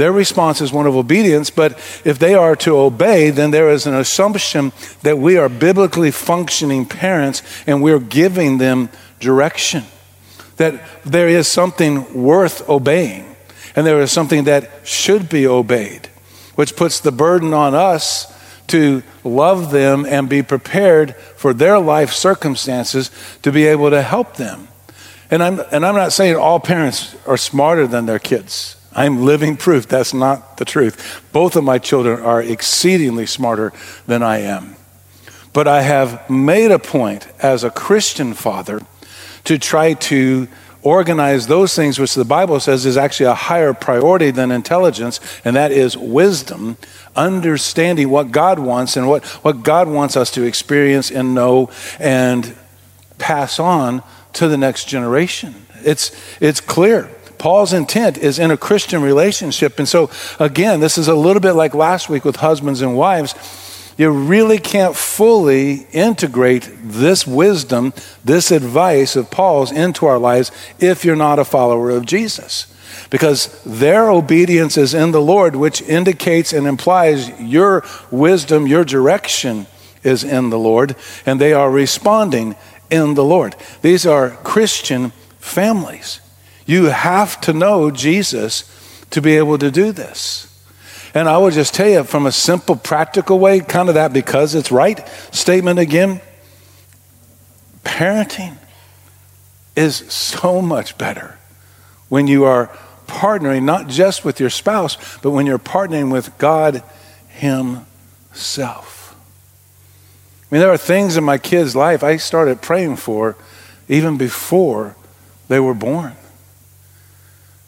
Their 0.00 0.12
response 0.12 0.62
is 0.62 0.72
one 0.72 0.86
of 0.86 0.96
obedience, 0.96 1.50
but 1.50 1.72
if 2.06 2.18
they 2.18 2.32
are 2.32 2.56
to 2.56 2.74
obey, 2.78 3.28
then 3.28 3.50
there 3.50 3.68
is 3.68 3.86
an 3.86 3.92
assumption 3.92 4.72
that 5.02 5.18
we 5.18 5.36
are 5.36 5.50
biblically 5.50 6.10
functioning 6.10 6.86
parents 6.86 7.42
and 7.66 7.82
we're 7.82 7.98
giving 8.00 8.56
them 8.56 8.88
direction. 9.18 9.84
That 10.56 10.82
there 11.04 11.28
is 11.28 11.48
something 11.48 12.14
worth 12.14 12.66
obeying, 12.66 13.36
and 13.76 13.86
there 13.86 14.00
is 14.00 14.10
something 14.10 14.44
that 14.44 14.70
should 14.84 15.28
be 15.28 15.46
obeyed, 15.46 16.08
which 16.54 16.76
puts 16.76 16.98
the 17.00 17.12
burden 17.12 17.52
on 17.52 17.74
us 17.74 18.34
to 18.68 19.02
love 19.22 19.70
them 19.70 20.06
and 20.06 20.30
be 20.30 20.42
prepared 20.42 21.14
for 21.36 21.52
their 21.52 21.78
life 21.78 22.14
circumstances 22.14 23.10
to 23.42 23.52
be 23.52 23.66
able 23.66 23.90
to 23.90 24.00
help 24.00 24.36
them. 24.36 24.68
And 25.30 25.42
I'm, 25.42 25.60
and 25.70 25.84
I'm 25.84 25.94
not 25.94 26.14
saying 26.14 26.36
all 26.36 26.58
parents 26.58 27.14
are 27.26 27.36
smarter 27.36 27.86
than 27.86 28.06
their 28.06 28.18
kids. 28.18 28.79
I'm 28.92 29.24
living 29.24 29.56
proof 29.56 29.86
that's 29.86 30.12
not 30.12 30.56
the 30.56 30.64
truth. 30.64 31.24
Both 31.32 31.56
of 31.56 31.64
my 31.64 31.78
children 31.78 32.20
are 32.20 32.42
exceedingly 32.42 33.26
smarter 33.26 33.72
than 34.06 34.22
I 34.22 34.38
am. 34.38 34.76
But 35.52 35.68
I 35.68 35.82
have 35.82 36.28
made 36.30 36.70
a 36.70 36.78
point 36.78 37.28
as 37.40 37.64
a 37.64 37.70
Christian 37.70 38.34
father 38.34 38.80
to 39.44 39.58
try 39.58 39.94
to 39.94 40.48
organize 40.82 41.46
those 41.46 41.74
things 41.74 41.98
which 41.98 42.14
the 42.14 42.24
Bible 42.24 42.58
says 42.58 42.86
is 42.86 42.96
actually 42.96 43.26
a 43.26 43.34
higher 43.34 43.74
priority 43.74 44.30
than 44.30 44.50
intelligence, 44.50 45.20
and 45.44 45.56
that 45.56 45.72
is 45.72 45.96
wisdom, 45.96 46.76
understanding 47.14 48.08
what 48.08 48.30
God 48.30 48.58
wants 48.58 48.96
and 48.96 49.08
what, 49.08 49.24
what 49.44 49.62
God 49.62 49.88
wants 49.88 50.16
us 50.16 50.30
to 50.32 50.42
experience 50.42 51.10
and 51.10 51.34
know 51.34 51.70
and 51.98 52.56
pass 53.18 53.58
on 53.58 54.02
to 54.34 54.48
the 54.48 54.56
next 54.56 54.86
generation. 54.86 55.54
It's, 55.84 56.16
it's 56.40 56.60
clear. 56.60 57.10
Paul's 57.40 57.72
intent 57.72 58.18
is 58.18 58.38
in 58.38 58.50
a 58.50 58.56
Christian 58.56 59.02
relationship. 59.02 59.78
And 59.78 59.88
so, 59.88 60.10
again, 60.38 60.78
this 60.80 60.98
is 60.98 61.08
a 61.08 61.14
little 61.14 61.40
bit 61.40 61.54
like 61.54 61.74
last 61.74 62.08
week 62.10 62.24
with 62.24 62.36
husbands 62.36 62.82
and 62.82 62.96
wives. 62.96 63.34
You 63.96 64.10
really 64.10 64.58
can't 64.58 64.94
fully 64.94 65.86
integrate 65.92 66.70
this 66.82 67.26
wisdom, 67.26 67.92
this 68.24 68.50
advice 68.50 69.16
of 69.16 69.30
Paul's 69.30 69.72
into 69.72 70.06
our 70.06 70.18
lives 70.18 70.52
if 70.78 71.04
you're 71.04 71.16
not 71.16 71.38
a 71.38 71.44
follower 71.44 71.90
of 71.90 72.06
Jesus. 72.06 72.66
Because 73.08 73.62
their 73.64 74.10
obedience 74.10 74.76
is 74.76 74.94
in 74.94 75.12
the 75.12 75.22
Lord, 75.22 75.56
which 75.56 75.80
indicates 75.82 76.52
and 76.52 76.66
implies 76.66 77.40
your 77.40 77.84
wisdom, 78.10 78.66
your 78.66 78.84
direction 78.84 79.66
is 80.02 80.24
in 80.24 80.50
the 80.50 80.58
Lord, 80.58 80.94
and 81.24 81.40
they 81.40 81.52
are 81.52 81.70
responding 81.70 82.54
in 82.90 83.14
the 83.14 83.24
Lord. 83.24 83.56
These 83.80 84.06
are 84.06 84.30
Christian 84.30 85.10
families. 85.38 86.20
You 86.70 86.84
have 86.84 87.40
to 87.40 87.52
know 87.52 87.90
Jesus 87.90 88.62
to 89.10 89.20
be 89.20 89.36
able 89.36 89.58
to 89.58 89.72
do 89.72 89.90
this. 89.90 90.46
And 91.14 91.28
I 91.28 91.36
will 91.38 91.50
just 91.50 91.74
tell 91.74 91.88
you 91.88 92.04
from 92.04 92.26
a 92.26 92.30
simple, 92.30 92.76
practical 92.76 93.40
way, 93.40 93.58
kind 93.58 93.88
of 93.88 93.96
that 93.96 94.12
because 94.12 94.54
it's 94.54 94.70
right 94.70 95.04
statement 95.32 95.80
again 95.80 96.20
parenting 97.82 98.56
is 99.74 99.96
so 100.12 100.62
much 100.62 100.96
better 100.96 101.36
when 102.08 102.28
you 102.28 102.44
are 102.44 102.68
partnering 103.08 103.64
not 103.64 103.88
just 103.88 104.24
with 104.24 104.38
your 104.38 104.50
spouse, 104.50 104.96
but 105.22 105.32
when 105.32 105.46
you're 105.46 105.58
partnering 105.58 106.12
with 106.12 106.38
God 106.38 106.84
Himself. 107.30 109.16
I 110.50 110.54
mean, 110.54 110.60
there 110.60 110.70
are 110.70 110.76
things 110.76 111.16
in 111.16 111.24
my 111.24 111.38
kids' 111.38 111.74
life 111.74 112.04
I 112.04 112.16
started 112.16 112.62
praying 112.62 112.94
for 112.96 113.36
even 113.88 114.16
before 114.16 114.94
they 115.48 115.58
were 115.58 115.74
born. 115.74 116.14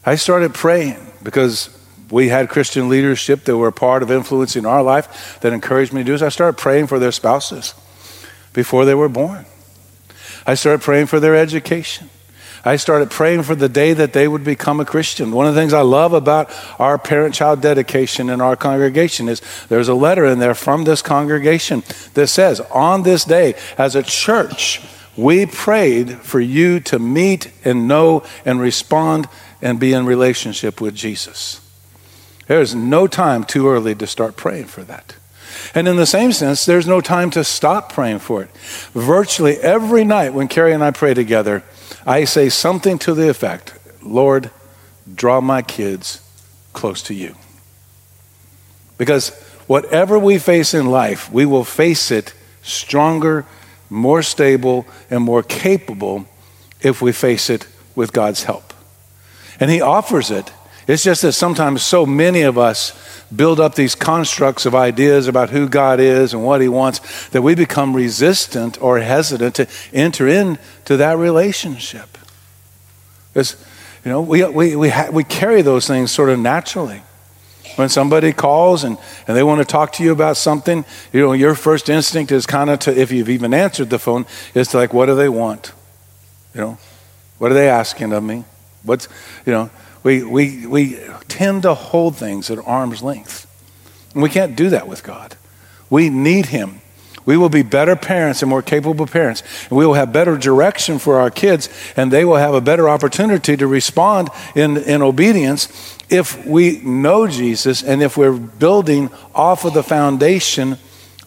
I 0.05 0.15
started 0.15 0.53
praying 0.53 0.97
because 1.23 1.69
we 2.11 2.29
had 2.29 2.49
Christian 2.49 2.89
leadership 2.89 3.45
that 3.45 3.57
were 3.57 3.69
a 3.69 3.73
part 3.73 4.03
of 4.03 4.11
influencing 4.11 4.65
our 4.65 4.83
life 4.83 5.39
that 5.41 5.53
encouraged 5.53 5.93
me 5.93 6.01
to 6.01 6.05
do 6.05 6.13
is 6.13 6.21
I 6.21 6.29
started 6.29 6.57
praying 6.57 6.87
for 6.87 6.99
their 6.99 7.11
spouses 7.11 7.73
before 8.51 8.85
they 8.85 8.93
were 8.93 9.09
born. 9.09 9.45
I 10.45 10.55
started 10.55 10.81
praying 10.81 11.07
for 11.07 11.19
their 11.19 11.35
education. 11.35 12.09
I 12.65 12.75
started 12.77 13.11
praying 13.11 13.43
for 13.43 13.55
the 13.55 13.67
day 13.67 13.93
that 13.93 14.13
they 14.13 14.27
would 14.27 14.43
become 14.43 14.79
a 14.79 14.85
Christian. 14.85 15.31
One 15.31 15.47
of 15.47 15.55
the 15.55 15.59
things 15.59 15.73
I 15.73 15.81
love 15.81 16.13
about 16.13 16.49
our 16.79 16.97
parent 16.97 17.35
child 17.35 17.61
dedication 17.61 18.29
in 18.29 18.39
our 18.39 18.55
congregation 18.55 19.27
is 19.27 19.41
there's 19.67 19.89
a 19.89 19.93
letter 19.93 20.25
in 20.25 20.39
there 20.39 20.55
from 20.55 20.83
this 20.83 21.01
congregation 21.01 21.83
that 22.13 22.27
says, 22.27 22.61
On 22.71 23.03
this 23.03 23.25
day, 23.25 23.55
as 23.77 23.95
a 23.95 24.03
church, 24.03 24.81
we 25.17 25.45
prayed 25.45 26.19
for 26.19 26.39
you 26.39 26.79
to 26.81 26.99
meet 26.99 27.51
and 27.65 27.87
know 27.87 28.23
and 28.45 28.61
respond 28.61 29.27
and 29.63 29.79
be 29.79 29.93
in 29.93 30.05
relationship 30.05 30.81
with 30.81 30.93
Jesus. 30.93 31.61
There's 32.47 32.75
no 32.75 33.07
time 33.07 33.45
too 33.45 33.69
early 33.69 33.95
to 33.95 34.05
start 34.05 34.35
praying 34.35 34.65
for 34.65 34.83
that. 34.83 35.15
And 35.73 35.87
in 35.87 35.95
the 35.95 36.05
same 36.05 36.33
sense, 36.33 36.65
there's 36.65 36.85
no 36.85 36.99
time 36.99 37.29
to 37.31 37.45
stop 37.45 37.93
praying 37.93 38.19
for 38.19 38.43
it. 38.43 38.49
Virtually 38.93 39.57
every 39.57 40.03
night 40.03 40.33
when 40.33 40.49
Carrie 40.49 40.73
and 40.73 40.83
I 40.83 40.91
pray 40.91 41.13
together, 41.13 41.63
I 42.05 42.25
say 42.25 42.49
something 42.49 42.99
to 42.99 43.13
the 43.13 43.29
effect 43.29 43.73
Lord, 44.01 44.51
draw 45.15 45.39
my 45.39 45.61
kids 45.61 46.19
close 46.73 47.01
to 47.03 47.13
you. 47.13 47.35
Because 48.97 49.29
whatever 49.67 50.19
we 50.19 50.39
face 50.39 50.73
in 50.73 50.87
life, 50.87 51.31
we 51.31 51.45
will 51.45 51.63
face 51.63 52.11
it 52.11 52.33
stronger, 52.63 53.45
more 53.89 54.21
stable, 54.21 54.85
and 55.09 55.23
more 55.23 55.41
capable 55.41 56.27
if 56.81 57.01
we 57.01 57.13
face 57.13 57.49
it 57.49 57.65
with 57.95 58.11
God's 58.11 58.43
help. 58.43 58.72
And 59.59 59.69
He 59.69 59.81
offers 59.81 60.31
it. 60.31 60.51
It's 60.87 61.03
just 61.03 61.21
that 61.21 61.31
sometimes 61.33 61.81
so 61.81 62.05
many 62.05 62.41
of 62.41 62.57
us 62.57 62.91
build 63.33 63.59
up 63.59 63.75
these 63.75 63.95
constructs 63.95 64.65
of 64.65 64.75
ideas 64.75 65.27
about 65.27 65.49
who 65.49 65.69
God 65.69 65.99
is 65.99 66.33
and 66.33 66.43
what 66.43 66.61
He 66.61 66.67
wants 66.67 67.29
that 67.29 67.41
we 67.41 67.55
become 67.55 67.95
resistant 67.95 68.81
or 68.81 68.99
hesitant 68.99 69.55
to 69.55 69.67
enter 69.93 70.27
into 70.27 70.97
that 70.97 71.17
relationship. 71.17 72.17
Because, 73.33 73.55
you 74.03 74.11
know, 74.11 74.21
we, 74.21 74.43
we, 74.43 74.75
we, 74.75 74.89
ha- 74.89 75.09
we 75.11 75.23
carry 75.23 75.61
those 75.61 75.87
things 75.87 76.11
sort 76.11 76.29
of 76.29 76.39
naturally. 76.39 77.01
When 77.75 77.89
somebody 77.89 78.33
calls 78.33 78.83
and, 78.83 78.97
and 79.27 79.35
they 79.35 79.41
want 79.41 79.59
to 79.59 79.65
talk 79.65 79.93
to 79.93 80.03
you 80.03 80.11
about 80.11 80.37
something, 80.37 80.85
you 81.11 81.21
know, 81.21 81.33
your 81.33 81.55
first 81.55 81.89
instinct 81.89 82.31
is 82.31 82.45
kind 82.45 82.69
of 82.69 82.79
to, 82.79 82.95
if 82.95 83.11
you've 83.11 83.29
even 83.29 83.53
answered 83.53 83.89
the 83.89 83.97
phone, 83.97 84.27
is 84.53 84.67
to 84.69 84.77
like, 84.77 84.93
what 84.93 85.07
do 85.07 85.15
they 85.15 85.29
want? 85.29 85.71
You 86.53 86.61
know, 86.61 86.77
what 87.39 87.51
are 87.51 87.55
they 87.55 87.69
asking 87.69 88.13
of 88.13 88.23
me? 88.23 88.43
What's, 88.83 89.07
you 89.45 89.53
know, 89.53 89.69
we, 90.03 90.23
we, 90.23 90.67
we 90.67 90.99
tend 91.27 91.63
to 91.63 91.73
hold 91.73 92.17
things 92.17 92.51
at 92.51 92.59
arm's 92.65 93.01
length. 93.01 93.49
And 94.13 94.21
we 94.21 94.29
can't 94.29 94.55
do 94.55 94.69
that 94.69 94.87
with 94.87 95.03
God. 95.03 95.35
We 95.89 96.09
need 96.09 96.47
Him. 96.47 96.81
We 97.25 97.37
will 97.37 97.49
be 97.49 97.63
better 97.63 97.95
parents 97.95 98.41
and 98.41 98.49
more 98.49 98.61
capable 98.61 99.07
parents. 99.07 99.43
And 99.69 99.77
we 99.77 99.85
will 99.85 99.93
have 99.93 100.11
better 100.11 100.37
direction 100.37 100.99
for 100.99 101.19
our 101.19 101.31
kids, 101.31 101.69
and 101.95 102.11
they 102.11 102.25
will 102.25 102.35
have 102.35 102.53
a 102.53 102.61
better 102.61 102.89
opportunity 102.89 103.55
to 103.55 103.65
respond 103.65 104.29
in, 104.55 104.77
in 104.77 105.01
obedience 105.01 105.97
if 106.09 106.45
we 106.45 106.79
know 106.79 107.27
Jesus 107.27 107.81
and 107.81 108.03
if 108.03 108.17
we're 108.17 108.33
building 108.33 109.09
off 109.33 109.63
of 109.63 109.73
the 109.73 109.83
foundation 109.83 110.77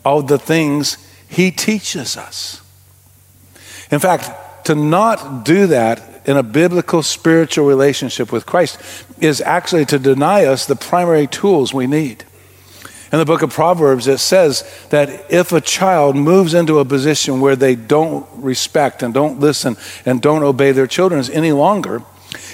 of 0.04 0.28
the 0.28 0.38
things 0.38 0.98
He 1.28 1.50
teaches 1.50 2.16
us. 2.16 2.60
In 3.90 3.98
fact, 3.98 4.66
to 4.66 4.74
not 4.74 5.44
do 5.44 5.68
that 5.68 6.15
in 6.26 6.36
a 6.36 6.42
biblical 6.42 7.02
spiritual 7.02 7.66
relationship 7.66 8.32
with 8.32 8.44
Christ 8.44 8.78
is 9.20 9.40
actually 9.40 9.86
to 9.86 9.98
deny 9.98 10.44
us 10.44 10.66
the 10.66 10.76
primary 10.76 11.26
tools 11.26 11.72
we 11.72 11.86
need. 11.86 12.24
In 13.12 13.20
the 13.20 13.24
book 13.24 13.42
of 13.42 13.50
Proverbs, 13.50 14.08
it 14.08 14.18
says 14.18 14.68
that 14.90 15.30
if 15.30 15.52
a 15.52 15.60
child 15.60 16.16
moves 16.16 16.52
into 16.52 16.80
a 16.80 16.84
position 16.84 17.40
where 17.40 17.54
they 17.54 17.76
don't 17.76 18.26
respect 18.34 19.02
and 19.02 19.14
don't 19.14 19.38
listen 19.38 19.76
and 20.04 20.20
don't 20.20 20.42
obey 20.42 20.72
their 20.72 20.88
children 20.88 21.24
any 21.32 21.52
longer, 21.52 22.02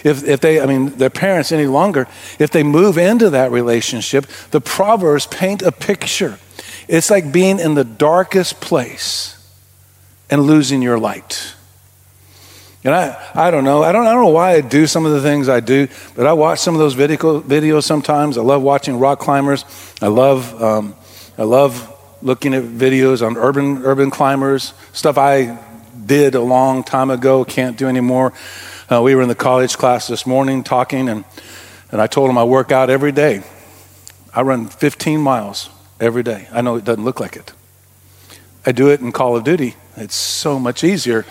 if, 0.04 0.22
if 0.24 0.40
they, 0.40 0.60
I 0.60 0.66
mean, 0.66 0.90
their 0.96 1.10
parents 1.10 1.52
any 1.52 1.66
longer, 1.66 2.06
if 2.38 2.50
they 2.50 2.62
move 2.62 2.98
into 2.98 3.30
that 3.30 3.50
relationship, 3.50 4.26
the 4.50 4.60
Proverbs 4.60 5.26
paint 5.26 5.62
a 5.62 5.72
picture. 5.72 6.38
It's 6.86 7.10
like 7.10 7.32
being 7.32 7.58
in 7.58 7.74
the 7.74 7.84
darkest 7.84 8.60
place 8.60 9.38
and 10.28 10.42
losing 10.42 10.82
your 10.82 10.98
light. 10.98 11.54
And 12.84 12.94
I, 12.94 13.30
I 13.34 13.50
don't 13.50 13.62
know. 13.62 13.82
I 13.82 13.92
don't, 13.92 14.06
I 14.06 14.12
don't 14.12 14.24
know 14.24 14.30
why 14.30 14.54
I 14.54 14.60
do 14.60 14.86
some 14.88 15.06
of 15.06 15.12
the 15.12 15.20
things 15.20 15.48
I 15.48 15.60
do, 15.60 15.86
but 16.16 16.26
I 16.26 16.32
watch 16.32 16.58
some 16.58 16.74
of 16.74 16.80
those 16.80 16.94
video, 16.94 17.40
videos 17.40 17.84
sometimes. 17.84 18.36
I 18.36 18.42
love 18.42 18.62
watching 18.62 18.98
rock 18.98 19.20
climbers. 19.20 19.64
I 20.00 20.08
love, 20.08 20.60
um, 20.60 20.96
I 21.38 21.44
love 21.44 21.88
looking 22.22 22.54
at 22.54 22.64
videos 22.64 23.24
on 23.24 23.36
urban, 23.36 23.84
urban 23.84 24.10
climbers, 24.10 24.74
stuff 24.92 25.16
I 25.16 25.58
did 26.06 26.34
a 26.34 26.40
long 26.40 26.82
time 26.82 27.10
ago, 27.10 27.44
can't 27.44 27.76
do 27.76 27.86
anymore. 27.86 28.32
Uh, 28.90 29.00
we 29.00 29.14
were 29.14 29.22
in 29.22 29.28
the 29.28 29.34
college 29.34 29.76
class 29.76 30.08
this 30.08 30.26
morning 30.26 30.64
talking, 30.64 31.08
and, 31.08 31.24
and 31.92 32.00
I 32.00 32.08
told 32.08 32.28
them 32.28 32.36
I 32.36 32.44
work 32.44 32.72
out 32.72 32.90
every 32.90 33.12
day. 33.12 33.42
I 34.34 34.42
run 34.42 34.66
15 34.66 35.20
miles 35.20 35.70
every 36.00 36.24
day. 36.24 36.48
I 36.52 36.62
know 36.62 36.76
it 36.76 36.84
doesn't 36.84 37.04
look 37.04 37.20
like 37.20 37.36
it. 37.36 37.52
I 38.66 38.72
do 38.72 38.90
it 38.90 39.00
in 39.00 39.12
Call 39.12 39.36
of 39.36 39.44
Duty. 39.44 39.76
It's 39.96 40.14
so 40.14 40.58
much 40.58 40.82
easier 40.82 41.24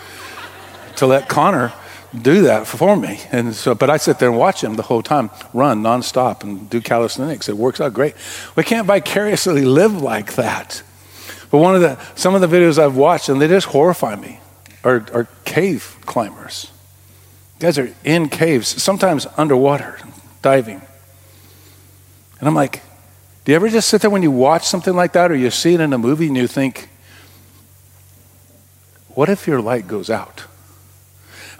to 1.02 1.06
let 1.08 1.28
Connor 1.28 1.72
do 2.16 2.42
that 2.42 2.64
for 2.64 2.96
me. 2.96 3.20
And 3.32 3.54
so, 3.56 3.74
but 3.74 3.90
I 3.90 3.96
sit 3.96 4.20
there 4.20 4.28
and 4.28 4.38
watch 4.38 4.62
him 4.62 4.76
the 4.76 4.82
whole 4.82 5.02
time, 5.02 5.30
run 5.52 5.82
nonstop 5.82 6.44
and 6.44 6.70
do 6.70 6.80
calisthenics. 6.80 7.48
It 7.48 7.56
works 7.56 7.80
out 7.80 7.92
great. 7.92 8.14
We 8.54 8.62
can't 8.62 8.86
vicariously 8.86 9.64
live 9.64 10.00
like 10.00 10.34
that. 10.34 10.82
But 11.50 11.58
one 11.58 11.74
of 11.74 11.80
the, 11.80 11.98
some 12.14 12.36
of 12.36 12.40
the 12.40 12.46
videos 12.46 12.78
I've 12.78 12.96
watched, 12.96 13.28
and 13.28 13.40
they 13.40 13.48
just 13.48 13.66
horrify 13.66 14.14
me, 14.14 14.38
are, 14.84 15.04
are 15.12 15.28
cave 15.44 15.96
climbers. 16.06 16.70
guys 17.58 17.78
are 17.78 17.92
in 18.04 18.28
caves, 18.28 18.80
sometimes 18.80 19.26
underwater, 19.36 19.98
diving. 20.40 20.82
And 22.38 22.48
I'm 22.48 22.54
like, 22.54 22.80
do 23.44 23.50
you 23.50 23.56
ever 23.56 23.68
just 23.68 23.88
sit 23.88 24.02
there 24.02 24.10
when 24.10 24.22
you 24.22 24.30
watch 24.30 24.66
something 24.66 24.94
like 24.94 25.14
that 25.14 25.32
or 25.32 25.34
you 25.34 25.50
see 25.50 25.74
it 25.74 25.80
in 25.80 25.92
a 25.92 25.98
movie 25.98 26.28
and 26.28 26.36
you 26.36 26.46
think, 26.46 26.88
what 29.14 29.28
if 29.28 29.48
your 29.48 29.60
light 29.60 29.88
goes 29.88 30.08
out? 30.08 30.44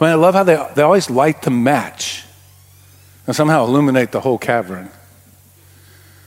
I 0.01 0.05
mean, 0.05 0.13
I 0.13 0.15
love 0.15 0.35
how 0.35 0.45
they, 0.45 0.57
they 0.75 0.83
always 0.83 1.11
light 1.11 1.43
the 1.43 1.51
match 1.51 2.25
and 3.27 3.37
somehow 3.37 3.65
illuminate 3.65 4.13
the 4.13 4.21
whole 4.21 4.39
cavern. 4.39 4.91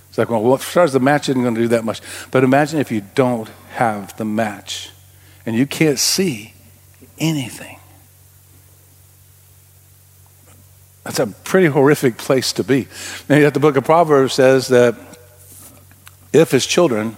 It's 0.10 0.18
like, 0.18 0.30
well, 0.30 0.54
as 0.54 0.64
far 0.64 0.84
as 0.84 0.94
the 0.94 1.00
match 1.00 1.28
isn't 1.28 1.42
going 1.42 1.56
to 1.56 1.62
do 1.62 1.68
that 1.70 1.84
much. 1.84 2.02
But 2.32 2.44
imagine 2.44 2.80
if 2.80 2.92
you 2.92 3.02
don't 3.16 3.50
have 3.72 4.16
the 4.18 4.26
match 4.26 4.92
and 5.46 5.56
you 5.56 5.66
can't 5.66 6.00
see 6.00 6.54
anything. 7.18 7.80
That's 11.04 11.20
a 11.20 11.28
pretty 11.28 11.68
horrific 11.68 12.18
place 12.18 12.54
to 12.54 12.64
be. 12.64 12.88
And 13.30 13.42
yet 13.42 13.54
the 13.54 13.60
book 13.60 13.76
of 13.76 13.84
Proverbs 13.84 14.34
says 14.34 14.70
that 14.70 14.96
if 16.34 16.54
as 16.54 16.66
children 16.66 17.16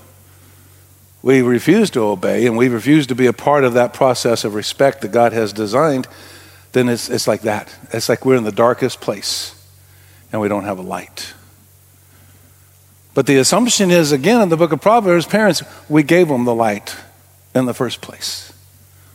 we 1.21 1.41
refuse 1.41 1.89
to 1.91 2.01
obey 2.01 2.45
and 2.45 2.57
we 2.57 2.67
refuse 2.67 3.07
to 3.07 3.15
be 3.15 3.27
a 3.27 3.33
part 3.33 3.63
of 3.63 3.73
that 3.73 3.93
process 3.93 4.43
of 4.43 4.55
respect 4.55 5.01
that 5.01 5.11
God 5.11 5.33
has 5.33 5.53
designed, 5.53 6.07
then 6.77 6.89
it's, 6.89 7.09
it's 7.09 7.27
like 7.27 7.41
that. 7.41 7.73
It's 7.91 8.07
like 8.07 8.23
we're 8.23 8.35
in 8.35 8.43
the 8.43 8.51
darkest 8.51 9.01
place 9.01 9.55
and 10.31 10.39
we 10.39 10.47
don't 10.47 10.65
have 10.65 10.77
a 10.77 10.83
light. 10.83 11.33
But 13.13 13.25
the 13.25 13.37
assumption 13.37 13.89
is, 13.89 14.11
again, 14.11 14.41
in 14.41 14.49
the 14.49 14.57
book 14.57 14.71
of 14.71 14.79
Proverbs, 14.79 15.25
parents, 15.25 15.63
we 15.89 16.03
gave 16.03 16.27
them 16.27 16.45
the 16.45 16.53
light 16.53 16.95
in 17.55 17.65
the 17.65 17.73
first 17.73 17.99
place. 17.99 18.53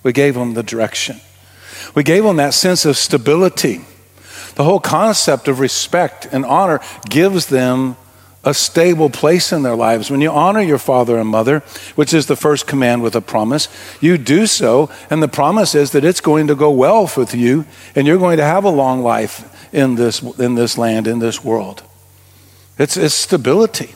We 0.02 0.12
gave 0.12 0.34
them 0.34 0.54
the 0.54 0.64
direction. 0.64 1.20
We 1.94 2.02
gave 2.02 2.24
them 2.24 2.36
that 2.36 2.52
sense 2.54 2.84
of 2.84 2.96
stability. 2.96 3.82
The 4.56 4.64
whole 4.64 4.80
concept 4.80 5.46
of 5.46 5.60
respect 5.60 6.26
and 6.32 6.44
honor 6.44 6.80
gives 7.08 7.46
them 7.46 7.96
a 8.44 8.52
stable 8.54 9.08
place 9.08 9.52
in 9.52 9.62
their 9.62 9.76
lives. 9.76 10.10
When 10.10 10.20
you 10.20 10.30
honor 10.30 10.60
your 10.60 10.78
father 10.78 11.18
and 11.18 11.28
mother, 11.28 11.60
which 11.94 12.12
is 12.12 12.26
the 12.26 12.36
first 12.36 12.66
command 12.66 13.02
with 13.02 13.14
a 13.14 13.20
promise, 13.20 13.68
you 14.00 14.18
do 14.18 14.46
so, 14.46 14.90
and 15.10 15.22
the 15.22 15.28
promise 15.28 15.74
is 15.74 15.92
that 15.92 16.04
it's 16.04 16.20
going 16.20 16.48
to 16.48 16.54
go 16.54 16.70
well 16.70 17.10
with 17.16 17.34
you, 17.34 17.64
and 17.94 18.06
you're 18.06 18.18
going 18.18 18.38
to 18.38 18.44
have 18.44 18.64
a 18.64 18.70
long 18.70 19.02
life 19.02 19.70
in 19.72 19.94
this, 19.94 20.22
in 20.38 20.56
this 20.56 20.76
land, 20.76 21.06
in 21.06 21.20
this 21.20 21.44
world. 21.44 21.82
It's, 22.78 22.96
it's 22.96 23.14
stability. 23.14 23.94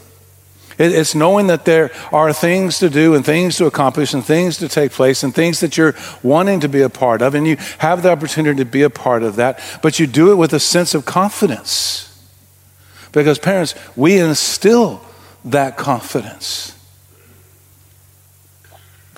It, 0.78 0.92
it's 0.92 1.14
knowing 1.14 1.48
that 1.48 1.64
there 1.64 1.90
are 2.12 2.32
things 2.32 2.78
to 2.78 2.88
do 2.88 3.14
and 3.14 3.24
things 3.24 3.56
to 3.56 3.66
accomplish 3.66 4.14
and 4.14 4.24
things 4.24 4.58
to 4.58 4.68
take 4.68 4.92
place 4.92 5.24
and 5.24 5.34
things 5.34 5.58
that 5.60 5.76
you're 5.76 5.96
wanting 6.22 6.60
to 6.60 6.68
be 6.68 6.82
a 6.82 6.88
part 6.88 7.20
of, 7.20 7.34
and 7.34 7.48
you 7.48 7.56
have 7.78 8.04
the 8.04 8.12
opportunity 8.12 8.58
to 8.58 8.70
be 8.70 8.82
a 8.82 8.90
part 8.90 9.24
of 9.24 9.36
that, 9.36 9.60
but 9.82 9.98
you 9.98 10.06
do 10.06 10.30
it 10.30 10.36
with 10.36 10.52
a 10.52 10.60
sense 10.60 10.94
of 10.94 11.04
confidence 11.04 12.15
because, 13.16 13.38
parents, 13.38 13.74
we 13.96 14.18
instill 14.18 15.00
that 15.42 15.78
confidence. 15.78 16.78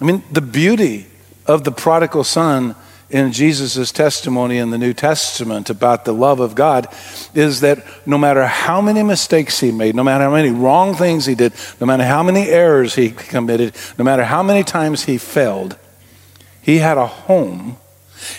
I 0.01 0.05
mean, 0.05 0.23
the 0.31 0.41
beauty 0.41 1.07
of 1.47 1.65
the 1.65 1.73
prodigal 1.73 2.23
son 2.23 2.77
in 3.11 3.33
Jesus' 3.33 3.91
testimony 3.91 4.59
in 4.59 4.71
the 4.71 4.79
New 4.79 4.93
Testament 4.93 5.69
about 5.69 6.05
the 6.05 6.15
love 6.15 6.39
of 6.39 6.55
God 6.55 6.87
is 7.35 7.59
that 7.63 7.85
no 8.07 8.17
matter 8.17 8.47
how 8.47 8.81
many 8.81 9.03
mistakes 9.03 9.59
he 9.59 9.73
made, 9.73 9.97
no 9.97 10.05
matter 10.05 10.23
how 10.23 10.33
many 10.33 10.51
wrong 10.51 10.95
things 10.95 11.27
he 11.27 11.35
did, 11.35 11.53
no 11.81 11.87
matter 11.89 12.05
how 12.05 12.23
many 12.23 12.51
errors 12.51 12.95
he 12.95 13.11
committed, 13.11 13.75
no 13.99 14.05
matter 14.05 14.23
how 14.23 14.45
many 14.45 14.63
times 14.63 15.07
he 15.07 15.19
failed, 15.19 15.77
he 16.63 16.79
had 16.79 16.99
a 16.99 17.07
home. 17.09 17.79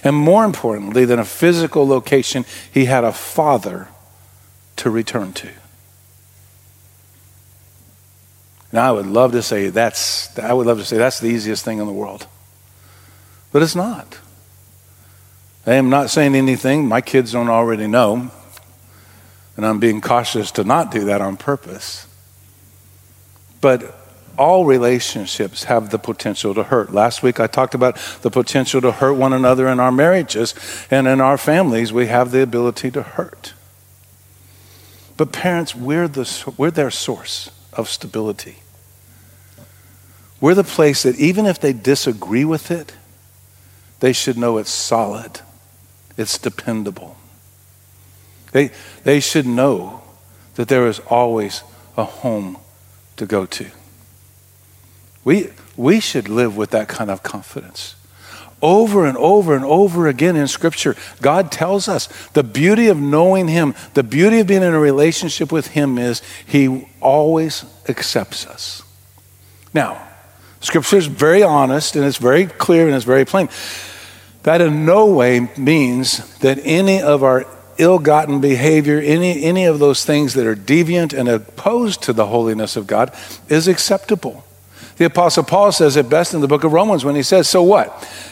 And 0.05 0.15
more 0.15 0.45
importantly 0.45 1.03
than 1.03 1.19
a 1.19 1.25
physical 1.25 1.85
location, 1.85 2.45
he 2.73 2.85
had 2.85 3.03
a 3.03 3.11
father 3.11 3.89
to 4.79 4.89
return 4.89 5.33
to. 5.33 5.49
Now, 8.71 8.87
I 8.87 8.91
would 8.91 9.07
love 9.07 9.31
to 9.33 9.41
say 9.41 9.69
that's, 9.69 10.37
I 10.37 10.53
would 10.53 10.67
love 10.67 10.77
to 10.79 10.85
say 10.85 10.97
that's 10.97 11.19
the 11.19 11.27
easiest 11.27 11.65
thing 11.65 11.79
in 11.79 11.87
the 11.87 11.93
world. 11.93 12.27
But 13.51 13.63
it's 13.63 13.75
not. 13.75 14.19
I 15.65 15.73
am 15.73 15.89
not 15.89 16.09
saying 16.09 16.35
anything 16.35 16.87
my 16.87 17.01
kids 17.01 17.33
don't 17.33 17.49
already 17.49 17.87
know, 17.87 18.31
and 19.57 19.65
I'm 19.65 19.79
being 19.79 20.01
cautious 20.01 20.51
to 20.51 20.63
not 20.63 20.91
do 20.91 21.05
that 21.05 21.19
on 21.19 21.35
purpose. 21.35 22.07
But 23.59 23.95
all 24.37 24.63
relationships 24.63 25.65
have 25.65 25.89
the 25.89 25.99
potential 25.99 26.53
to 26.53 26.63
hurt. 26.63 26.93
Last 26.93 27.21
week 27.21 27.39
I 27.41 27.47
talked 27.47 27.73
about 27.73 27.97
the 28.21 28.31
potential 28.31 28.79
to 28.81 28.93
hurt 28.93 29.13
one 29.13 29.33
another 29.33 29.67
in 29.67 29.79
our 29.79 29.91
marriages, 29.91 30.55
and 30.89 31.07
in 31.07 31.19
our 31.19 31.37
families, 31.37 31.91
we 31.91 32.07
have 32.07 32.31
the 32.31 32.41
ability 32.41 32.91
to 32.91 33.01
hurt. 33.01 33.53
But 35.19 35.33
parents, 35.33 35.75
we're, 35.75 36.07
the, 36.07 36.53
we're 36.55 36.71
their 36.71 36.89
source 36.89 37.51
of 37.73 37.89
stability. 37.89 38.59
We're 40.39 40.53
the 40.53 40.63
place 40.63 41.03
that 41.03 41.17
even 41.17 41.45
if 41.45 41.59
they 41.59 41.73
disagree 41.73 42.45
with 42.45 42.71
it, 42.71 42.93
they 43.99 44.13
should 44.13 44.37
know 44.37 44.57
it's 44.57 44.71
solid, 44.71 45.41
it's 46.15 46.37
dependable. 46.37 47.17
They, 48.53 48.71
they 49.03 49.19
should 49.19 49.45
know 49.45 50.03
that 50.55 50.69
there 50.69 50.87
is 50.87 50.99
always 50.99 51.63
a 51.97 52.05
home 52.05 52.57
to 53.17 53.25
go 53.25 53.45
to. 53.45 53.65
We, 55.25 55.49
we 55.75 55.99
should 55.99 56.29
live 56.29 56.55
with 56.55 56.69
that 56.69 56.87
kind 56.87 57.11
of 57.11 57.23
confidence. 57.23 57.97
Over 58.61 59.05
and 59.05 59.17
over 59.17 59.55
and 59.55 59.63
over 59.63 60.07
again 60.07 60.35
in 60.35 60.47
Scripture, 60.47 60.95
God 61.21 61.51
tells 61.51 61.87
us 61.87 62.07
the 62.33 62.43
beauty 62.43 62.87
of 62.87 62.97
knowing 62.97 63.47
Him, 63.47 63.73
the 63.93 64.03
beauty 64.03 64.39
of 64.39 64.47
being 64.47 64.63
in 64.63 64.73
a 64.73 64.79
relationship 64.79 65.51
with 65.51 65.67
Him 65.67 65.97
is 65.97 66.21
He 66.45 66.89
always 66.99 67.63
accepts 67.87 68.45
us. 68.45 68.83
Now, 69.73 70.05
Scripture 70.59 70.97
is 70.97 71.07
very 71.07 71.41
honest 71.41 71.95
and 71.95 72.03
it's 72.03 72.17
very 72.17 72.47
clear 72.47 72.85
and 72.87 72.95
it's 72.95 73.05
very 73.05 73.25
plain. 73.25 73.49
That 74.43 74.61
in 74.61 74.85
no 74.85 75.05
way 75.05 75.49
means 75.57 76.37
that 76.39 76.59
any 76.63 77.01
of 77.01 77.23
our 77.23 77.45
ill 77.77 77.99
gotten 77.99 78.41
behavior, 78.41 78.99
any, 78.99 79.43
any 79.43 79.65
of 79.65 79.79
those 79.79 80.03
things 80.03 80.33
that 80.33 80.45
are 80.45 80.55
deviant 80.55 81.17
and 81.17 81.29
opposed 81.29 82.03
to 82.03 82.13
the 82.13 82.27
holiness 82.27 82.75
of 82.75 82.87
God, 82.87 83.15
is 83.47 83.67
acceptable. 83.67 84.43
The 84.99 85.05
Apostle 85.05 85.45
Paul 85.45 85.71
says 85.71 85.95
it 85.95 86.09
best 86.09 86.33
in 86.33 86.41
the 86.41 86.47
book 86.47 86.65
of 86.65 86.73
Romans 86.73 87.05
when 87.05 87.15
he 87.15 87.23
says, 87.23 87.47
So 87.47 87.63
what? 87.63 87.87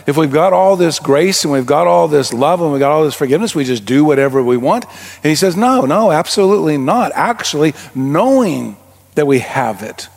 If 0.05 0.17
we've 0.17 0.33
got 0.33 0.51
all 0.51 0.75
this 0.75 0.99
grace 0.99 1.45
and 1.45 1.53
we've 1.53 1.65
got 1.65 1.87
all 1.87 2.09
this 2.09 2.33
love 2.33 2.59
and 2.61 2.73
we've 2.73 2.81
got 2.81 2.91
all 2.91 3.05
this 3.05 3.15
forgiveness, 3.15 3.55
we 3.55 3.63
just 3.63 3.85
do 3.85 4.03
whatever 4.03 4.43
we 4.43 4.57
want? 4.57 4.83
And 5.23 5.29
he 5.29 5.35
says, 5.35 5.55
No, 5.55 5.85
no, 5.85 6.11
absolutely 6.11 6.77
not. 6.77 7.13
Actually, 7.15 7.73
knowing 7.95 8.75
that 9.15 9.25
we 9.25 9.39
have 9.39 9.81
it 9.81 10.09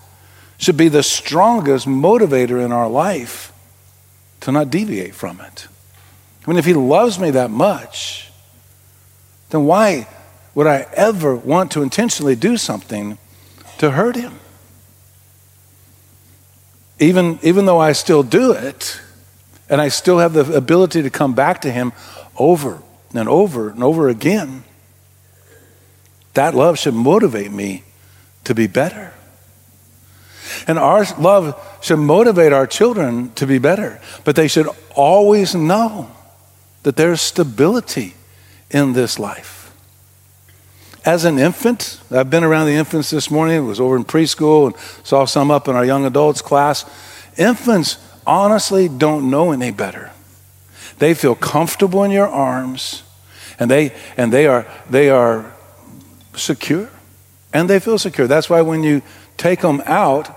should 0.58 0.76
be 0.76 0.88
the 0.88 1.04
strongest 1.04 1.86
motivator 1.86 2.62
in 2.64 2.72
our 2.72 2.88
life 2.88 3.52
to 4.40 4.50
not 4.50 4.70
deviate 4.70 5.14
from 5.14 5.40
it. 5.40 5.68
I 6.44 6.50
mean, 6.50 6.58
if 6.58 6.64
he 6.64 6.74
loves 6.74 7.20
me 7.20 7.30
that 7.30 7.52
much, 7.52 8.32
then 9.50 9.66
why 9.66 10.08
would 10.56 10.66
I 10.66 10.88
ever 10.94 11.36
want 11.36 11.70
to 11.72 11.82
intentionally 11.84 12.34
do 12.34 12.56
something 12.56 13.18
to 13.78 13.92
hurt 13.92 14.16
him? 14.16 14.40
Even, 17.00 17.38
even 17.42 17.64
though 17.64 17.78
I 17.78 17.92
still 17.92 18.22
do 18.22 18.52
it, 18.52 19.00
and 19.68 19.80
I 19.80 19.88
still 19.88 20.18
have 20.18 20.34
the 20.34 20.54
ability 20.54 21.02
to 21.02 21.10
come 21.10 21.34
back 21.34 21.62
to 21.62 21.72
him 21.72 21.92
over 22.36 22.82
and 23.14 23.28
over 23.28 23.70
and 23.70 23.82
over 23.82 24.08
again, 24.08 24.64
that 26.34 26.54
love 26.54 26.78
should 26.78 26.94
motivate 26.94 27.50
me 27.50 27.84
to 28.44 28.54
be 28.54 28.66
better. 28.66 29.14
And 30.66 30.78
our 30.78 31.04
love 31.18 31.78
should 31.80 31.98
motivate 31.98 32.52
our 32.52 32.66
children 32.66 33.32
to 33.34 33.46
be 33.46 33.58
better, 33.58 34.00
but 34.24 34.36
they 34.36 34.48
should 34.48 34.68
always 34.94 35.54
know 35.54 36.10
that 36.82 36.96
there's 36.96 37.20
stability 37.20 38.14
in 38.70 38.92
this 38.92 39.18
life. 39.18 39.59
As 41.04 41.24
an 41.24 41.38
infant, 41.38 41.98
I've 42.10 42.28
been 42.28 42.44
around 42.44 42.66
the 42.66 42.74
infants 42.74 43.10
this 43.10 43.30
morning, 43.30 43.66
was 43.66 43.80
over 43.80 43.96
in 43.96 44.04
preschool 44.04 44.66
and 44.66 44.76
saw 45.06 45.24
some 45.24 45.50
up 45.50 45.66
in 45.66 45.74
our 45.74 45.84
young 45.84 46.04
adults 46.04 46.42
class. 46.42 46.84
Infants 47.38 47.96
honestly 48.26 48.88
don't 48.88 49.30
know 49.30 49.52
any 49.52 49.70
better. 49.70 50.10
They 50.98 51.14
feel 51.14 51.34
comfortable 51.34 52.04
in 52.04 52.10
your 52.10 52.28
arms 52.28 53.02
and 53.58 53.70
they 53.70 53.94
and 54.16 54.32
they 54.32 54.46
are 54.46 54.66
they 54.88 55.10
are 55.10 55.54
secure 56.34 56.90
and 57.54 57.70
they 57.70 57.78
feel 57.78 57.98
secure. 57.98 58.26
That's 58.26 58.50
why 58.50 58.62
when 58.62 58.82
you 58.82 59.02
take 59.36 59.60
them 59.60 59.82
out, 59.86 60.28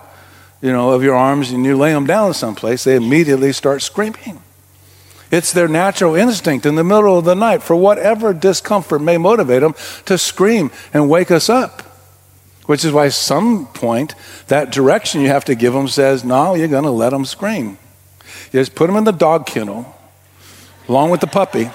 you 0.62 0.72
know, 0.72 0.92
of 0.92 1.04
your 1.04 1.16
arms 1.16 1.52
and 1.52 1.66
you 1.66 1.76
lay 1.76 1.92
them 1.92 2.06
down 2.06 2.34
someplace, 2.34 2.84
they 2.84 2.96
immediately 2.96 3.52
start 3.52 3.82
screaming. 3.82 4.43
It's 5.34 5.52
their 5.52 5.68
natural 5.68 6.14
instinct 6.14 6.64
in 6.64 6.76
the 6.76 6.84
middle 6.84 7.18
of 7.18 7.26
the 7.26 7.34
night, 7.34 7.64
for 7.64 7.76
whatever 7.76 8.36
discomfort 8.36 9.02
may 9.02 9.18
motivate 9.18 9.62
them, 9.62 9.74
to 10.06 10.16
scream 10.16 10.70
and 10.94 11.10
wake 11.10 11.32
us 11.32 11.50
up. 11.50 11.82
Which 12.68 12.86
is 12.86 12.92
why, 12.92 13.10
some 13.10 13.66
point, 13.66 14.14
that 14.48 14.70
direction 14.70 15.22
you 15.22 15.30
have 15.30 15.44
to 15.46 15.56
give 15.56 15.74
them 15.74 15.88
says, 15.88 16.24
no, 16.24 16.54
you're 16.54 16.68
going 16.68 16.84
to 16.84 16.92
let 16.92 17.10
them 17.10 17.26
scream. 17.26 17.80
You 18.52 18.60
just 18.60 18.76
put 18.76 18.86
them 18.86 18.96
in 18.96 19.06
the 19.06 19.12
dog 19.12 19.48
kennel, 19.48 19.96
along 20.88 21.10
with 21.10 21.20
the 21.20 21.26
puppy, 21.26 21.72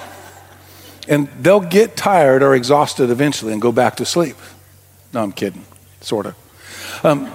and 1.09 1.27
they'll 1.41 1.59
get 1.59 1.97
tired 1.97 2.41
or 2.41 2.55
exhausted 2.55 3.09
eventually 3.09 3.51
and 3.51 3.61
go 3.61 3.73
back 3.73 3.97
to 3.97 4.05
sleep. 4.05 4.37
No, 5.13 5.21
I'm 5.21 5.33
kidding, 5.33 5.65
sort 5.99 6.27
of. 6.27 6.35
Um, 7.03 7.29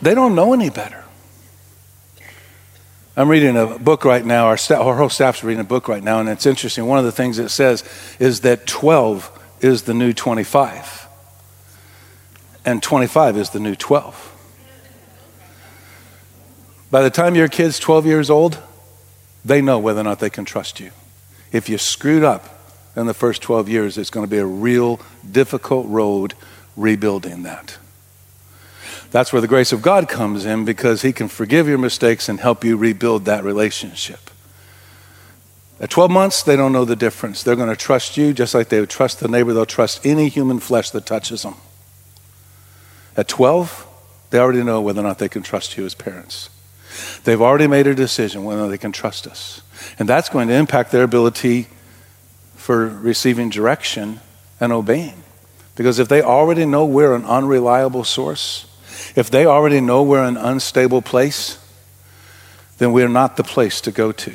they 0.00 0.14
don't 0.14 0.34
know 0.34 0.54
any 0.54 0.70
better. 0.70 1.04
I'm 3.18 3.30
reading 3.30 3.56
a 3.56 3.78
book 3.78 4.04
right 4.04 4.22
now. 4.22 4.46
Our, 4.46 4.58
staff, 4.58 4.80
our 4.80 4.94
whole 4.94 5.08
staff's 5.08 5.42
reading 5.42 5.62
a 5.62 5.64
book 5.64 5.88
right 5.88 6.02
now, 6.02 6.20
and 6.20 6.28
it's 6.28 6.44
interesting. 6.44 6.84
One 6.84 6.98
of 6.98 7.06
the 7.06 7.12
things 7.12 7.38
it 7.38 7.48
says 7.48 7.82
is 8.18 8.42
that 8.42 8.66
12 8.66 9.56
is 9.62 9.84
the 9.84 9.94
new 9.94 10.12
25, 10.12 11.08
and 12.66 12.82
25 12.82 13.38
is 13.38 13.50
the 13.50 13.60
new 13.60 13.74
12. 13.74 14.32
By 16.90 17.00
the 17.00 17.08
time 17.08 17.34
your 17.34 17.48
kid's 17.48 17.78
12 17.78 18.04
years 18.04 18.28
old, 18.28 18.58
they 19.46 19.62
know 19.62 19.78
whether 19.78 20.00
or 20.00 20.04
not 20.04 20.18
they 20.18 20.30
can 20.30 20.44
trust 20.44 20.78
you. 20.78 20.90
If 21.52 21.70
you 21.70 21.78
screwed 21.78 22.22
up 22.22 22.44
in 22.96 23.06
the 23.06 23.14
first 23.14 23.40
12 23.40 23.66
years, 23.70 23.96
it's 23.96 24.10
going 24.10 24.26
to 24.26 24.30
be 24.30 24.38
a 24.38 24.46
real 24.46 25.00
difficult 25.30 25.86
road 25.88 26.34
rebuilding 26.76 27.44
that. 27.44 27.78
That's 29.16 29.32
where 29.32 29.40
the 29.40 29.48
grace 29.48 29.72
of 29.72 29.80
God 29.80 30.10
comes 30.10 30.44
in 30.44 30.66
because 30.66 31.00
He 31.00 31.10
can 31.10 31.28
forgive 31.28 31.66
your 31.66 31.78
mistakes 31.78 32.28
and 32.28 32.38
help 32.38 32.62
you 32.62 32.76
rebuild 32.76 33.24
that 33.24 33.44
relationship. 33.44 34.28
At 35.80 35.88
12 35.88 36.10
months, 36.10 36.42
they 36.42 36.54
don't 36.54 36.74
know 36.74 36.84
the 36.84 36.96
difference. 36.96 37.42
They're 37.42 37.56
going 37.56 37.70
to 37.70 37.76
trust 37.76 38.18
you 38.18 38.34
just 38.34 38.52
like 38.54 38.68
they 38.68 38.78
would 38.78 38.90
trust 38.90 39.20
the 39.20 39.28
neighbor. 39.28 39.54
They'll 39.54 39.64
trust 39.64 40.04
any 40.04 40.28
human 40.28 40.60
flesh 40.60 40.90
that 40.90 41.06
touches 41.06 41.44
them. 41.44 41.54
At 43.16 43.26
12, 43.26 43.86
they 44.28 44.38
already 44.38 44.62
know 44.62 44.82
whether 44.82 45.00
or 45.00 45.04
not 45.04 45.18
they 45.18 45.30
can 45.30 45.42
trust 45.42 45.78
you 45.78 45.86
as 45.86 45.94
parents. 45.94 46.50
They've 47.24 47.40
already 47.40 47.68
made 47.68 47.86
a 47.86 47.94
decision 47.94 48.44
whether 48.44 48.68
they 48.68 48.76
can 48.76 48.92
trust 48.92 49.26
us. 49.26 49.62
And 49.98 50.06
that's 50.06 50.28
going 50.28 50.48
to 50.48 50.54
impact 50.54 50.92
their 50.92 51.04
ability 51.04 51.68
for 52.54 52.86
receiving 52.86 53.48
direction 53.48 54.20
and 54.60 54.74
obeying. 54.74 55.22
Because 55.74 55.98
if 55.98 56.06
they 56.06 56.20
already 56.20 56.66
know 56.66 56.84
we're 56.84 57.14
an 57.14 57.24
unreliable 57.24 58.04
source, 58.04 58.66
if 59.16 59.30
they 59.30 59.46
already 59.46 59.80
know 59.80 60.02
we're 60.02 60.22
an 60.22 60.36
unstable 60.36 61.02
place, 61.02 61.58
then 62.78 62.92
we're 62.92 63.08
not 63.08 63.36
the 63.36 63.42
place 63.42 63.80
to 63.80 63.90
go 63.90 64.12
to. 64.12 64.32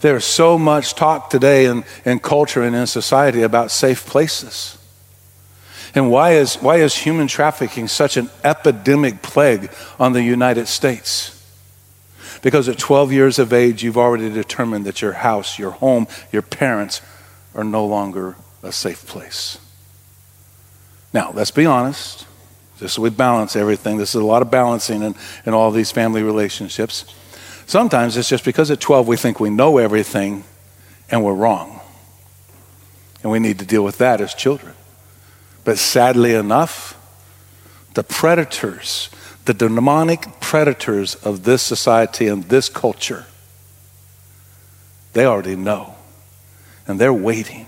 There's 0.00 0.24
so 0.24 0.58
much 0.58 0.94
talk 0.94 1.30
today 1.30 1.66
in, 1.66 1.84
in 2.04 2.18
culture 2.18 2.62
and 2.62 2.74
in 2.74 2.86
society 2.86 3.42
about 3.42 3.70
safe 3.70 4.04
places. 4.04 4.76
And 5.94 6.10
why 6.10 6.32
is, 6.32 6.56
why 6.56 6.76
is 6.76 6.94
human 6.94 7.28
trafficking 7.28 7.86
such 7.86 8.16
an 8.16 8.28
epidemic 8.42 9.22
plague 9.22 9.70
on 9.98 10.12
the 10.12 10.22
United 10.22 10.66
States? 10.66 11.30
Because 12.42 12.68
at 12.68 12.78
12 12.78 13.12
years 13.12 13.38
of 13.38 13.52
age, 13.52 13.84
you've 13.84 13.96
already 13.96 14.28
determined 14.28 14.84
that 14.86 15.00
your 15.00 15.12
house, 15.12 15.58
your 15.58 15.70
home, 15.70 16.08
your 16.32 16.42
parents 16.42 17.00
are 17.54 17.64
no 17.64 17.86
longer 17.86 18.34
a 18.62 18.72
safe 18.72 19.06
place. 19.06 19.58
Now, 21.12 21.30
let's 21.32 21.52
be 21.52 21.64
honest. 21.64 22.26
Just 22.78 22.96
so 22.96 23.02
we 23.02 23.10
balance 23.10 23.56
everything. 23.56 23.98
This 23.98 24.10
is 24.10 24.20
a 24.20 24.24
lot 24.24 24.42
of 24.42 24.50
balancing 24.50 25.02
in, 25.02 25.14
in 25.46 25.54
all 25.54 25.70
these 25.70 25.90
family 25.90 26.22
relationships. 26.22 27.04
Sometimes 27.66 28.16
it's 28.16 28.28
just 28.28 28.44
because 28.44 28.70
at 28.70 28.80
12 28.80 29.06
we 29.06 29.16
think 29.16 29.40
we 29.40 29.50
know 29.50 29.78
everything 29.78 30.44
and 31.10 31.24
we're 31.24 31.34
wrong. 31.34 31.80
And 33.22 33.30
we 33.30 33.38
need 33.38 33.58
to 33.60 33.64
deal 33.64 33.84
with 33.84 33.98
that 33.98 34.20
as 34.20 34.34
children. 34.34 34.74
But 35.64 35.78
sadly 35.78 36.34
enough, 36.34 37.00
the 37.94 38.02
predators, 38.02 39.08
the 39.44 39.54
demonic 39.54 40.40
predators 40.40 41.14
of 41.14 41.44
this 41.44 41.62
society 41.62 42.26
and 42.26 42.44
this 42.44 42.68
culture, 42.68 43.24
they 45.14 45.24
already 45.24 45.56
know. 45.56 45.94
And 46.86 47.00
they're 47.00 47.14
waiting. 47.14 47.66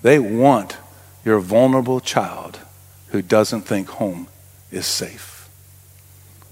They 0.00 0.18
want 0.18 0.78
your 1.24 1.40
vulnerable 1.40 2.00
child 2.00 2.60
who 3.14 3.22
doesn't 3.22 3.62
think 3.62 3.88
home 3.90 4.26
is 4.72 4.86
safe. 4.86 5.48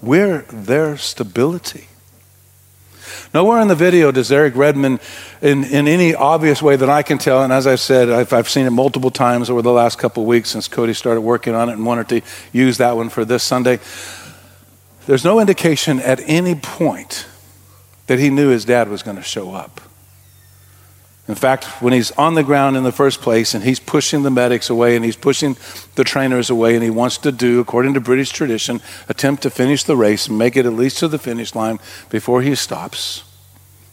We're 0.00 0.42
their 0.42 0.96
stability. 0.96 1.88
Nowhere 3.34 3.60
in 3.60 3.66
the 3.66 3.74
video 3.74 4.12
does 4.12 4.28
Derek 4.28 4.54
Redmond, 4.54 5.00
in, 5.40 5.64
in 5.64 5.88
any 5.88 6.14
obvious 6.14 6.62
way 6.62 6.76
that 6.76 6.88
I 6.88 7.02
can 7.02 7.18
tell, 7.18 7.42
and 7.42 7.52
as 7.52 7.66
I've 7.66 7.80
said, 7.80 8.10
I've, 8.10 8.32
I've 8.32 8.48
seen 8.48 8.64
it 8.64 8.70
multiple 8.70 9.10
times 9.10 9.50
over 9.50 9.60
the 9.60 9.72
last 9.72 9.98
couple 9.98 10.24
weeks 10.24 10.50
since 10.50 10.68
Cody 10.68 10.94
started 10.94 11.22
working 11.22 11.56
on 11.56 11.68
it 11.68 11.72
and 11.72 11.84
wanted 11.84 12.08
to 12.10 12.22
use 12.52 12.78
that 12.78 12.94
one 12.94 13.08
for 13.08 13.24
this 13.24 13.42
Sunday. 13.42 13.80
There's 15.06 15.24
no 15.24 15.40
indication 15.40 15.98
at 15.98 16.20
any 16.26 16.54
point 16.54 17.26
that 18.06 18.20
he 18.20 18.30
knew 18.30 18.50
his 18.50 18.64
dad 18.64 18.88
was 18.88 19.02
going 19.02 19.16
to 19.16 19.22
show 19.24 19.52
up. 19.52 19.80
In 21.28 21.36
fact, 21.36 21.64
when 21.80 21.92
he's 21.92 22.10
on 22.12 22.34
the 22.34 22.42
ground 22.42 22.76
in 22.76 22.82
the 22.82 22.90
first 22.90 23.20
place 23.20 23.54
and 23.54 23.62
he's 23.62 23.78
pushing 23.78 24.24
the 24.24 24.30
medics 24.30 24.68
away 24.68 24.96
and 24.96 25.04
he's 25.04 25.16
pushing 25.16 25.56
the 25.94 26.02
trainers 26.02 26.50
away 26.50 26.74
and 26.74 26.82
he 26.82 26.90
wants 26.90 27.16
to 27.18 27.30
do, 27.30 27.60
according 27.60 27.94
to 27.94 28.00
British 28.00 28.30
tradition, 28.30 28.80
attempt 29.08 29.42
to 29.44 29.50
finish 29.50 29.84
the 29.84 29.96
race 29.96 30.26
and 30.26 30.36
make 30.36 30.56
it 30.56 30.66
at 30.66 30.72
least 30.72 30.98
to 30.98 31.08
the 31.08 31.18
finish 31.18 31.54
line 31.54 31.78
before 32.10 32.42
he 32.42 32.54
stops, 32.56 33.22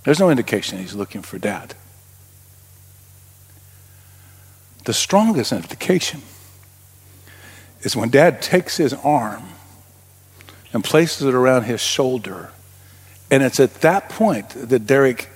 there's 0.04 0.20
no 0.20 0.32
indication 0.32 0.80
he's 0.80 0.96
looking 0.96 1.22
for 1.22 1.38
dad. 1.38 1.76
The 4.86 4.94
strongest 4.94 5.52
indication 5.52 6.22
is 7.82 7.96
when 7.96 8.10
dad 8.10 8.42
takes 8.42 8.78
his 8.78 8.94
arm 8.94 9.44
and 10.74 10.84
places 10.84 11.28
it 11.28 11.36
around 11.36 11.64
his 11.64 11.80
shoulder. 11.80 12.50
And 13.30 13.44
it's 13.44 13.60
at 13.60 13.76
that 13.82 14.10
point 14.10 14.50
that 14.50 14.88
Derek 14.88 15.30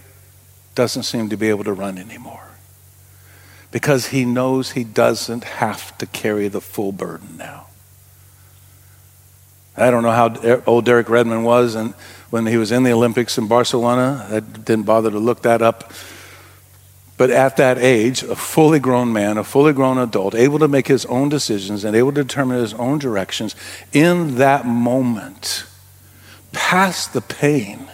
doesn't 0.75 1.03
seem 1.03 1.29
to 1.29 1.37
be 1.37 1.49
able 1.49 1.63
to 1.63 1.73
run 1.73 1.97
anymore 1.97 2.47
because 3.71 4.07
he 4.07 4.23
knows 4.23 4.71
he 4.71 4.83
doesn't 4.83 5.43
have 5.43 5.97
to 5.97 6.05
carry 6.05 6.47
the 6.47 6.61
full 6.61 6.91
burden 6.91 7.37
now. 7.37 7.67
I 9.75 9.89
don't 9.89 10.03
know 10.03 10.11
how 10.11 10.61
old 10.67 10.85
Derek 10.85 11.09
Redmond 11.09 11.43
was 11.43 11.73
and 11.73 11.93
when 12.29 12.45
he 12.45 12.57
was 12.57 12.71
in 12.71 12.83
the 12.83 12.91
Olympics 12.91 13.37
in 13.39 13.47
Barcelona. 13.47 14.27
I 14.29 14.39
didn't 14.39 14.83
bother 14.83 15.09
to 15.09 15.19
look 15.19 15.41
that 15.41 15.63
up. 15.63 15.91
But 17.17 17.31
at 17.31 17.57
that 17.57 17.77
age, 17.77 18.23
a 18.23 18.35
fully 18.35 18.79
grown 18.79 19.13
man, 19.13 19.37
a 19.37 19.43
fully 19.43 19.73
grown 19.73 19.97
adult, 19.97 20.35
able 20.35 20.59
to 20.59 20.67
make 20.67 20.87
his 20.87 21.05
own 21.05 21.29
decisions 21.29 21.83
and 21.83 21.95
able 21.95 22.11
to 22.11 22.23
determine 22.23 22.59
his 22.59 22.73
own 22.73 22.99
directions, 22.99 23.55
in 23.91 24.35
that 24.35 24.65
moment, 24.65 25.65
past 26.51 27.13
the 27.13 27.21
pain, 27.21 27.87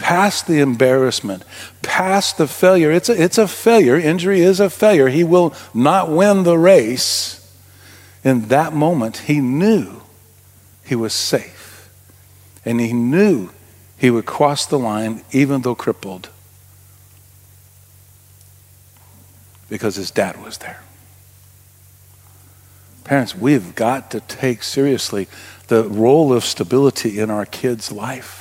past 0.00 0.46
the 0.46 0.58
embarrassment, 0.60 1.44
past 1.82 2.38
the 2.38 2.48
failure. 2.48 2.90
It's 2.90 3.08
a, 3.08 3.22
it's 3.22 3.38
a 3.38 3.46
failure. 3.46 3.96
Injury 3.96 4.40
is 4.40 4.58
a 4.58 4.70
failure. 4.70 5.08
He 5.08 5.22
will 5.22 5.54
not 5.72 6.10
win 6.10 6.42
the 6.42 6.58
race. 6.58 7.36
In 8.24 8.48
that 8.48 8.72
moment, 8.72 9.18
he 9.18 9.40
knew 9.40 10.02
he 10.84 10.96
was 10.96 11.12
safe. 11.12 11.88
And 12.64 12.80
he 12.80 12.92
knew 12.92 13.50
he 13.96 14.10
would 14.10 14.26
cross 14.26 14.66
the 14.66 14.78
line, 14.78 15.22
even 15.30 15.62
though 15.62 15.74
crippled, 15.74 16.30
because 19.68 19.96
his 19.96 20.10
dad 20.10 20.42
was 20.42 20.58
there. 20.58 20.82
Parents, 23.04 23.34
we've 23.36 23.74
got 23.74 24.10
to 24.10 24.20
take 24.20 24.62
seriously 24.62 25.28
the 25.68 25.84
role 25.84 26.32
of 26.32 26.44
stability 26.44 27.18
in 27.18 27.30
our 27.30 27.46
kids' 27.46 27.92
life 27.92 28.39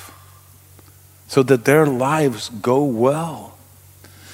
so 1.29 1.43
that 1.43 1.63
their 1.63 1.85
lives 1.85 2.49
go 2.49 2.83
well. 2.83 3.55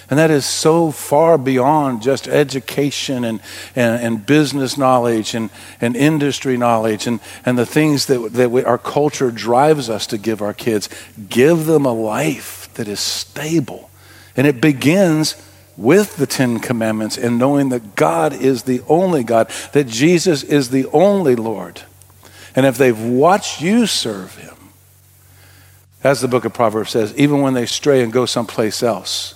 And 0.09 0.17
that 0.17 0.31
is 0.31 0.45
so 0.45 0.91
far 0.91 1.37
beyond 1.37 2.01
just 2.01 2.27
education 2.27 3.25
and, 3.25 3.41
and, 3.75 4.01
and 4.01 4.25
business 4.25 4.77
knowledge 4.77 5.35
and, 5.35 5.49
and 5.81 5.95
industry 5.95 6.57
knowledge 6.57 7.05
and, 7.05 7.19
and 7.45 7.57
the 7.57 7.65
things 7.65 8.05
that, 8.05 8.33
that 8.33 8.49
we, 8.49 8.63
our 8.63 8.77
culture 8.77 9.29
drives 9.29 9.89
us 9.89 10.07
to 10.07 10.17
give 10.17 10.41
our 10.41 10.53
kids. 10.53 10.89
Give 11.27 11.65
them 11.65 11.85
a 11.85 11.93
life 11.93 12.73
that 12.75 12.87
is 12.87 13.01
stable. 13.01 13.89
And 14.37 14.47
it 14.47 14.61
begins 14.61 15.35
with 15.75 16.15
the 16.15 16.27
Ten 16.27 16.59
Commandments 16.59 17.17
and 17.17 17.37
knowing 17.37 17.69
that 17.69 17.95
God 17.95 18.31
is 18.31 18.63
the 18.63 18.81
only 18.87 19.23
God, 19.23 19.49
that 19.73 19.87
Jesus 19.87 20.43
is 20.43 20.69
the 20.69 20.85
only 20.93 21.35
Lord. 21.35 21.81
And 22.55 22.65
if 22.65 22.77
they've 22.77 22.97
watched 22.97 23.59
you 23.59 23.85
serve 23.85 24.37
Him, 24.37 24.54
as 26.05 26.21
the 26.21 26.27
book 26.27 26.45
of 26.45 26.53
Proverbs 26.53 26.91
says, 26.91 27.17
even 27.17 27.41
when 27.41 27.55
they 27.55 27.65
stray 27.65 28.03
and 28.03 28.13
go 28.13 28.27
someplace 28.27 28.83
else, 28.83 29.33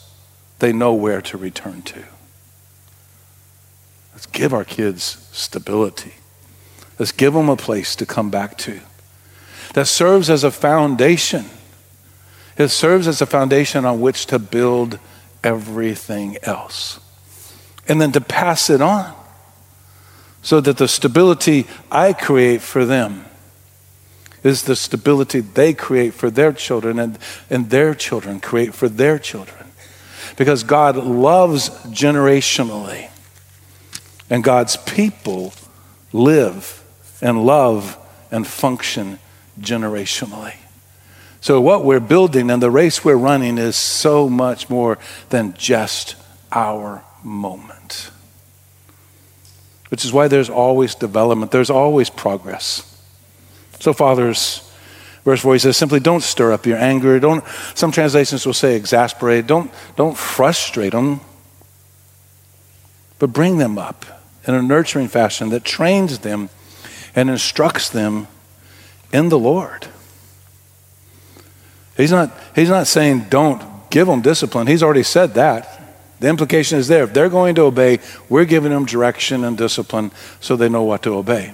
they 0.60 0.72
know 0.72 0.94
where 0.94 1.20
to 1.20 1.36
return 1.36 1.82
to. 1.82 2.04
Let's 4.14 4.28
give 4.28 4.54
our 4.54 4.64
kids 4.64 5.28
stability. 5.32 6.14
Let's 7.00 7.12
give 7.12 7.34
them 7.34 7.50
a 7.50 7.56
place 7.56 7.96
to 7.96 8.06
come 8.06 8.30
back 8.30 8.56
to 8.60 8.82
that 9.74 9.88
serves 9.88 10.30
as 10.30 10.44
a 10.44 10.52
foundation. 10.52 11.46
It 12.56 12.68
serves 12.68 13.08
as 13.08 13.20
a 13.20 13.26
foundation 13.26 13.84
on 13.84 14.00
which 14.00 14.28
to 14.28 14.38
build 14.38 15.00
everything 15.44 16.38
else. 16.44 17.00
And 17.88 18.00
then 18.00 18.12
to 18.12 18.22
pass 18.22 18.70
it 18.70 18.80
on 18.80 19.16
so 20.44 20.62
that 20.62 20.78
the 20.78 20.88
stability 20.88 21.66
I 21.92 22.14
create 22.14 22.62
for 22.62 22.86
them 22.86 23.26
is 24.44 24.64
the 24.64 24.76
stability 24.76 25.40
they 25.42 25.74
create 25.74 26.14
for 26.14 26.30
their 26.30 26.54
children 26.54 27.00
and, 27.00 27.18
and 27.50 27.70
their 27.70 27.94
children 27.94 28.40
create 28.40 28.74
for 28.74 28.90
their 28.90 29.20
children. 29.20 29.68
Because 30.38 30.64
God 30.64 30.96
loves 30.96 31.70
generationally, 31.88 33.10
and 34.30 34.44
God's 34.44 34.78
people 34.78 35.54
live 36.14 36.84
and 37.22 37.46
love 37.46 37.98
and 38.32 38.48
function 38.48 39.20
generationally. 39.60 40.56
So, 41.42 41.60
what 41.62 41.86
we're 41.86 42.00
building 42.00 42.50
and 42.52 42.62
the 42.62 42.72
race 42.72 43.04
we're 43.04 43.16
running 43.16 43.58
is 43.58 43.76
so 43.76 44.30
much 44.30 44.70
more 44.70 44.98
than 45.30 45.54
just 45.54 46.16
our 46.52 47.04
moment. 47.24 48.12
Which 49.90 50.06
is 50.06 50.14
why 50.14 50.28
there's 50.28 50.50
always 50.50 50.96
development, 50.96 51.52
there's 51.52 51.70
always 51.70 52.10
progress. 52.10 52.86
So, 53.80 53.94
fathers, 53.94 54.70
verse 55.24 55.42
4, 55.42 55.54
he 55.54 55.60
says, 55.60 55.78
simply 55.78 56.00
don't 56.00 56.22
stir 56.22 56.52
up 56.52 56.66
your 56.66 56.78
anger. 56.78 57.20
Don't, 57.20 57.44
some 57.76 57.92
translations 57.92 58.46
will 58.46 58.54
say 58.54 58.76
exasperate. 58.76 59.48
Don't, 59.48 59.72
don't 59.96 60.18
frustrate 60.18 60.92
them, 60.92 61.22
but 63.20 63.34
bring 63.34 63.58
them 63.58 63.78
up 63.78 64.06
in 64.46 64.54
a 64.54 64.62
nurturing 64.62 65.08
fashion 65.08 65.50
that 65.50 65.64
trains 65.64 66.20
them 66.20 66.50
and 67.16 67.30
instructs 67.30 67.90
them 67.90 68.28
in 69.12 69.30
the 69.30 69.40
Lord. 69.40 69.88
He's 71.98 72.12
not, 72.12 72.32
he's 72.56 72.70
not 72.70 72.88
saying 72.88 73.26
don't 73.30 73.90
give 73.90 74.08
them 74.08 74.22
discipline. 74.22 74.68
He's 74.68 74.84
already 74.84 75.04
said 75.04 75.34
that. 75.34 75.76
The 76.20 76.28
implication 76.28 76.78
is 76.78 76.88
there. 76.88 77.04
If 77.04 77.14
they're 77.14 77.30
going 77.30 77.56
to 77.56 77.64
obey, 77.64 78.00
we're 78.28 78.46
giving 78.46 78.72
them 78.72 78.86
direction 78.86 79.44
and 79.44 79.58
discipline 79.58 80.12
so 80.40 80.56
they 80.56 80.70
know 80.70 80.84
what 80.84 81.04
to 81.04 81.16
obey. 81.16 81.54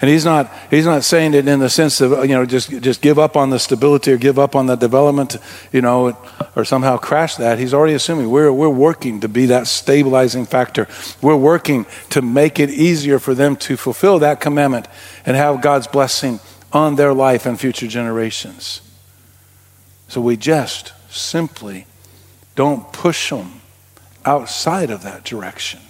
And 0.00 0.10
he's 0.10 0.24
not, 0.24 0.52
he's 0.70 0.86
not 0.86 1.04
saying 1.04 1.34
it 1.34 1.46
in 1.46 1.60
the 1.60 1.70
sense 1.70 2.00
of, 2.00 2.10
you 2.24 2.34
know, 2.34 2.46
just, 2.46 2.70
just 2.82 3.00
give 3.02 3.18
up 3.18 3.36
on 3.36 3.50
the 3.50 3.58
stability 3.58 4.12
or 4.12 4.16
give 4.16 4.38
up 4.38 4.56
on 4.56 4.66
the 4.66 4.76
development, 4.76 5.36
you 5.72 5.80
know, 5.80 6.16
or 6.56 6.64
somehow 6.64 6.96
crash 6.96 7.36
that. 7.36 7.58
He's 7.58 7.74
already 7.74 7.94
assuming 7.94 8.30
we're, 8.30 8.52
we're 8.52 8.68
working 8.68 9.20
to 9.20 9.28
be 9.28 9.46
that 9.46 9.66
stabilizing 9.66 10.46
factor. 10.46 10.88
We're 11.20 11.36
working 11.36 11.86
to 12.10 12.22
make 12.22 12.58
it 12.58 12.70
easier 12.70 13.18
for 13.18 13.34
them 13.34 13.56
to 13.56 13.76
fulfill 13.76 14.18
that 14.20 14.40
commandment 14.40 14.88
and 15.26 15.36
have 15.36 15.60
God's 15.60 15.86
blessing 15.86 16.40
on 16.72 16.96
their 16.96 17.12
life 17.12 17.46
and 17.46 17.60
future 17.60 17.86
generations. 17.86 18.80
So 20.08 20.20
we 20.20 20.36
just 20.36 20.92
simply 21.10 21.86
don't 22.54 22.92
push 22.92 23.30
them 23.30 23.60
outside 24.24 24.90
of 24.90 25.02
that 25.02 25.24
direction. 25.24 25.80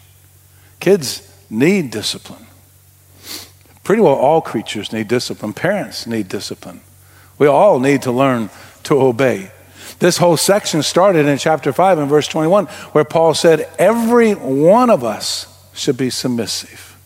Kids 0.80 1.28
need 1.50 1.90
discipline. 1.90 2.46
Pretty 3.84 4.02
well 4.02 4.14
all 4.14 4.40
creatures 4.40 4.92
need 4.92 5.08
discipline. 5.08 5.52
Parents 5.52 6.06
need 6.06 6.28
discipline. 6.28 6.80
We 7.38 7.46
all 7.46 7.80
need 7.80 8.02
to 8.02 8.12
learn 8.12 8.50
to 8.84 9.00
obey. 9.00 9.50
This 9.98 10.18
whole 10.18 10.36
section 10.36 10.82
started 10.82 11.26
in 11.26 11.38
chapter 11.38 11.72
5 11.72 11.98
and 11.98 12.08
verse 12.08 12.28
21, 12.28 12.66
where 12.92 13.04
Paul 13.04 13.34
said, 13.34 13.68
Every 13.78 14.32
one 14.32 14.90
of 14.90 15.04
us 15.04 15.48
should 15.74 15.96
be 15.96 16.10
submissive 16.10 16.96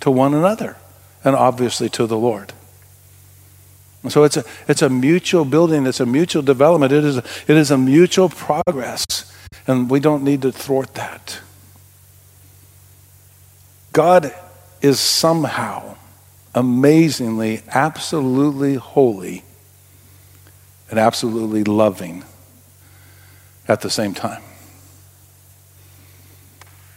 to 0.00 0.10
one 0.10 0.34
another 0.34 0.76
and 1.24 1.36
obviously 1.36 1.88
to 1.90 2.06
the 2.06 2.16
Lord. 2.16 2.52
And 4.02 4.10
so 4.10 4.24
it's 4.24 4.38
a, 4.38 4.44
it's 4.66 4.80
a 4.80 4.88
mutual 4.88 5.44
building, 5.44 5.86
it's 5.86 6.00
a 6.00 6.06
mutual 6.06 6.42
development, 6.42 6.92
it 6.92 7.04
is, 7.04 7.18
a, 7.18 7.24
it 7.46 7.56
is 7.56 7.70
a 7.70 7.76
mutual 7.76 8.30
progress, 8.30 9.30
and 9.66 9.90
we 9.90 10.00
don't 10.00 10.24
need 10.24 10.40
to 10.42 10.52
thwart 10.52 10.94
that. 10.94 11.40
God 13.92 14.32
is 14.82 15.00
somehow 15.00 15.96
amazingly, 16.54 17.62
absolutely 17.68 18.74
holy 18.74 19.44
and 20.90 20.98
absolutely 20.98 21.64
loving 21.64 22.24
at 23.68 23.80
the 23.80 23.90
same 23.90 24.14
time. 24.14 24.42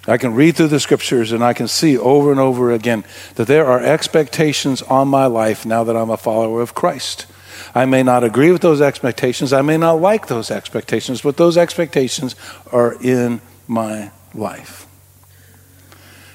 I 0.06 0.18
can 0.18 0.34
read 0.34 0.58
through 0.58 0.68
the 0.68 0.80
scriptures 0.80 1.32
and 1.32 1.44
I 1.44 1.54
can 1.54 1.68
see 1.68 1.98
over 1.98 2.32
and 2.32 2.40
over 2.40 2.72
again 2.72 3.06
that 3.36 3.48
there 3.48 3.66
are 3.66 3.80
expectations 3.80 4.82
on 4.82 5.08
my 5.08 5.28
life 5.28 5.66
now 5.66 5.84
that 5.86 5.96
I'm 5.96 6.10
a 6.10 6.18
follower 6.18 6.62
of 6.62 6.74
Christ. 6.74 7.26
I 7.74 7.86
may 7.86 8.04
not 8.04 8.24
agree 8.24 8.52
with 8.52 8.62
those 8.62 8.82
expectations, 8.82 9.54
I 9.54 9.62
may 9.62 9.78
not 9.78 10.02
like 10.02 10.28
those 10.28 10.52
expectations, 10.52 11.22
but 11.22 11.38
those 11.38 11.58
expectations 11.58 12.36
are 12.72 12.96
in 13.02 13.40
my 13.68 14.12
life. 14.34 14.88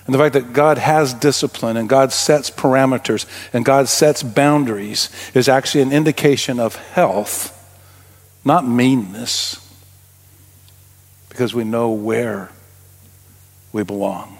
And 0.09 0.14
the 0.14 0.18
fact 0.18 0.33
that 0.33 0.55
God 0.55 0.79
has 0.79 1.12
discipline 1.12 1.77
and 1.77 1.87
God 1.87 2.12
sets 2.12 2.49
parameters 2.51 3.27
and 3.53 3.62
God 3.62 3.88
sets 3.88 4.23
boundaries 4.23 5.11
is 5.35 5.51
actually 5.51 5.83
an 5.83 5.92
indication 5.92 6.59
of 6.59 6.77
health, 6.77 7.55
not 8.42 8.66
meanness, 8.66 9.62
because 11.29 11.55
we 11.55 11.62
know 11.62 11.90
where 11.90 12.49
we 13.71 13.83
belong 13.83 14.38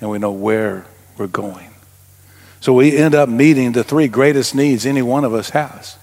and 0.00 0.10
we 0.10 0.18
know 0.18 0.32
where 0.32 0.84
we're 1.16 1.28
going. 1.28 1.70
So 2.58 2.72
we 2.72 2.96
end 2.96 3.14
up 3.14 3.28
meeting 3.28 3.70
the 3.70 3.84
three 3.84 4.08
greatest 4.08 4.52
needs 4.52 4.84
any 4.84 5.02
one 5.02 5.24
of 5.24 5.32
us 5.32 5.50
has. 5.50 5.96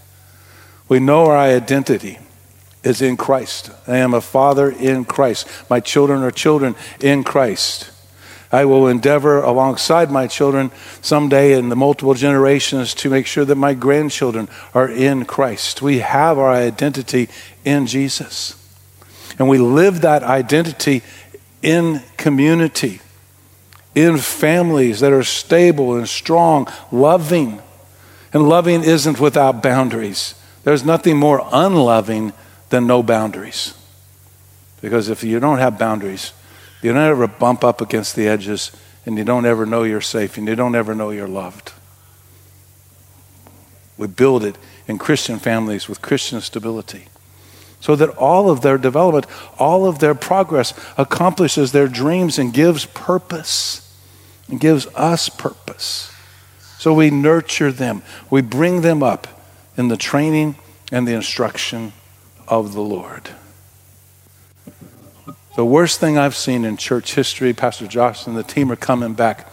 We 0.88 1.02
know 1.02 1.26
our 1.26 1.38
identity 1.38 2.18
is 2.84 3.02
in 3.02 3.18
Christ. 3.18 3.72
I 3.88 3.98
am 3.98 4.14
a 4.14 4.22
father 4.22 4.70
in 4.70 5.06
Christ. 5.06 5.48
My 5.70 5.80
children 5.80 6.24
are 6.24 6.32
children 6.32 6.76
in 7.00 7.24
Christ. 7.24 7.92
I 8.52 8.66
will 8.66 8.88
endeavor 8.88 9.42
alongside 9.42 10.10
my 10.10 10.26
children 10.26 10.72
someday 11.02 11.54
in 11.54 11.70
the 11.70 11.76
multiple 11.76 12.16
generations 12.16 12.96
to 12.96 13.10
make 13.10 13.28
sure 13.28 13.46
that 13.46 13.56
my 13.56 13.76
grandchildren 13.76 14.50
are 14.74 14.90
in 14.90 15.26
Christ. 15.26 15.82
We 15.82 16.00
have 16.00 16.40
our 16.40 16.52
identity 16.52 17.30
in 17.64 17.86
Jesus. 17.86 18.56
And 19.38 19.48
we 19.48 19.60
live 19.60 20.02
that 20.02 20.24
identity 20.24 21.04
in 21.62 22.02
community, 22.18 23.02
in 23.94 24.18
families 24.18 25.00
that 25.02 25.14
are 25.14 25.24
stable 25.24 25.96
and 25.96 26.10
strong, 26.10 26.68
loving. 26.92 27.62
And 28.34 28.50
loving 28.50 28.84
isn't 28.84 29.20
without 29.20 29.62
boundaries. 29.62 30.34
There's 30.64 30.84
nothing 30.84 31.18
more 31.18 31.48
unloving 31.52 32.34
than 32.70 32.88
no 32.88 33.04
boundaries. 33.04 33.74
Because 34.82 35.10
if 35.10 35.24
you 35.24 35.40
don't 35.40 35.58
have 35.58 35.78
boundaries, 35.78 36.34
you 36.82 36.94
don't 36.94 37.04
ever 37.04 37.28
bump 37.28 37.64
up 37.64 37.82
against 37.82 38.16
the 38.16 38.28
edges, 38.28 38.72
and 39.06 39.18
you 39.18 39.24
don't 39.24 39.46
ever 39.46 39.66
know 39.66 39.84
you're 39.84 40.02
safe, 40.02 40.38
and 40.38 40.48
you 40.48 40.56
don't 40.56 40.76
ever 40.76 40.96
know 40.96 41.10
you're 41.10 41.28
loved. 41.28 41.74
We 43.98 44.08
build 44.08 44.46
it 44.46 44.58
in 44.88 44.98
Christian 44.98 45.40
families 45.40 45.90
with 45.90 46.02
Christian 46.02 46.40
stability. 46.42 47.08
So 47.82 47.96
that 47.96 48.10
all 48.12 48.50
of 48.50 48.62
their 48.62 48.78
development, 48.78 49.26
all 49.58 49.86
of 49.86 50.00
their 50.00 50.16
progress 50.16 50.74
accomplishes 50.98 51.72
their 51.72 51.88
dreams 51.88 52.38
and 52.38 52.54
gives 52.54 52.86
purpose 52.86 53.86
and 54.50 54.60
gives 54.60 54.88
us 54.96 55.30
purpose. 55.30 56.14
So 56.78 56.94
we 56.94 57.10
nurture 57.10 57.72
them, 57.72 58.04
we 58.30 58.42
bring 58.42 58.82
them 58.82 59.04
up 59.04 59.28
in 59.78 59.88
the 59.88 59.98
training 59.98 60.56
and 60.92 61.08
the 61.08 61.14
instruction 61.14 61.94
of 62.50 62.74
the 62.74 62.82
Lord. 62.82 63.30
The 65.56 65.66
worst 65.66 66.00
thing 66.00 66.18
I've 66.18 66.36
seen 66.36 66.66
in 66.66 66.78
church 66.78 67.16
history, 67.16 67.54
Pastor 67.54 67.88
Josh 67.88 68.28
and 68.28 68.36
the 68.36 68.44
team 68.44 68.72
are 68.72 68.76
coming 68.76 69.14
back. 69.14 69.52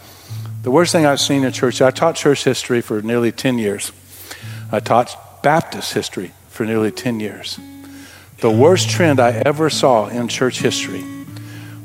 The 0.63 0.71
worst 0.71 0.91
thing 0.91 1.05
I've 1.05 1.19
seen 1.19 1.43
in 1.43 1.51
church, 1.51 1.81
I 1.81 1.91
taught 1.91 2.15
church 2.15 2.43
history 2.43 2.81
for 2.81 3.01
nearly 3.01 3.31
10 3.31 3.57
years. 3.57 3.91
I 4.71 4.79
taught 4.79 5.43
Baptist 5.43 5.93
history 5.93 6.31
for 6.49 6.65
nearly 6.65 6.91
10 6.91 7.19
years. 7.19 7.59
The 8.39 8.51
worst 8.51 8.89
trend 8.89 9.19
I 9.19 9.41
ever 9.45 9.69
saw 9.69 10.07
in 10.07 10.27
church 10.27 10.59
history 10.59 11.03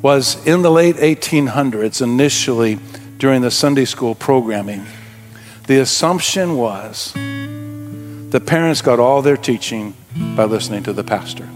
was 0.03 0.45
in 0.47 0.63
the 0.63 0.71
late 0.71 0.97
1800s, 0.97 2.03
initially 2.03 2.79
during 3.19 3.41
the 3.43 3.51
Sunday 3.51 3.85
school 3.85 4.15
programming. 4.15 4.85
The 5.67 5.79
assumption 5.79 6.57
was 6.57 7.13
the 7.15 8.43
parents 8.45 8.83
got 8.83 8.99
all 8.99 9.23
their 9.23 9.37
teaching 9.37 9.95
by 10.37 10.45
listening 10.45 10.83
to 10.85 10.93
the 10.93 11.05
pastor. 11.05 11.49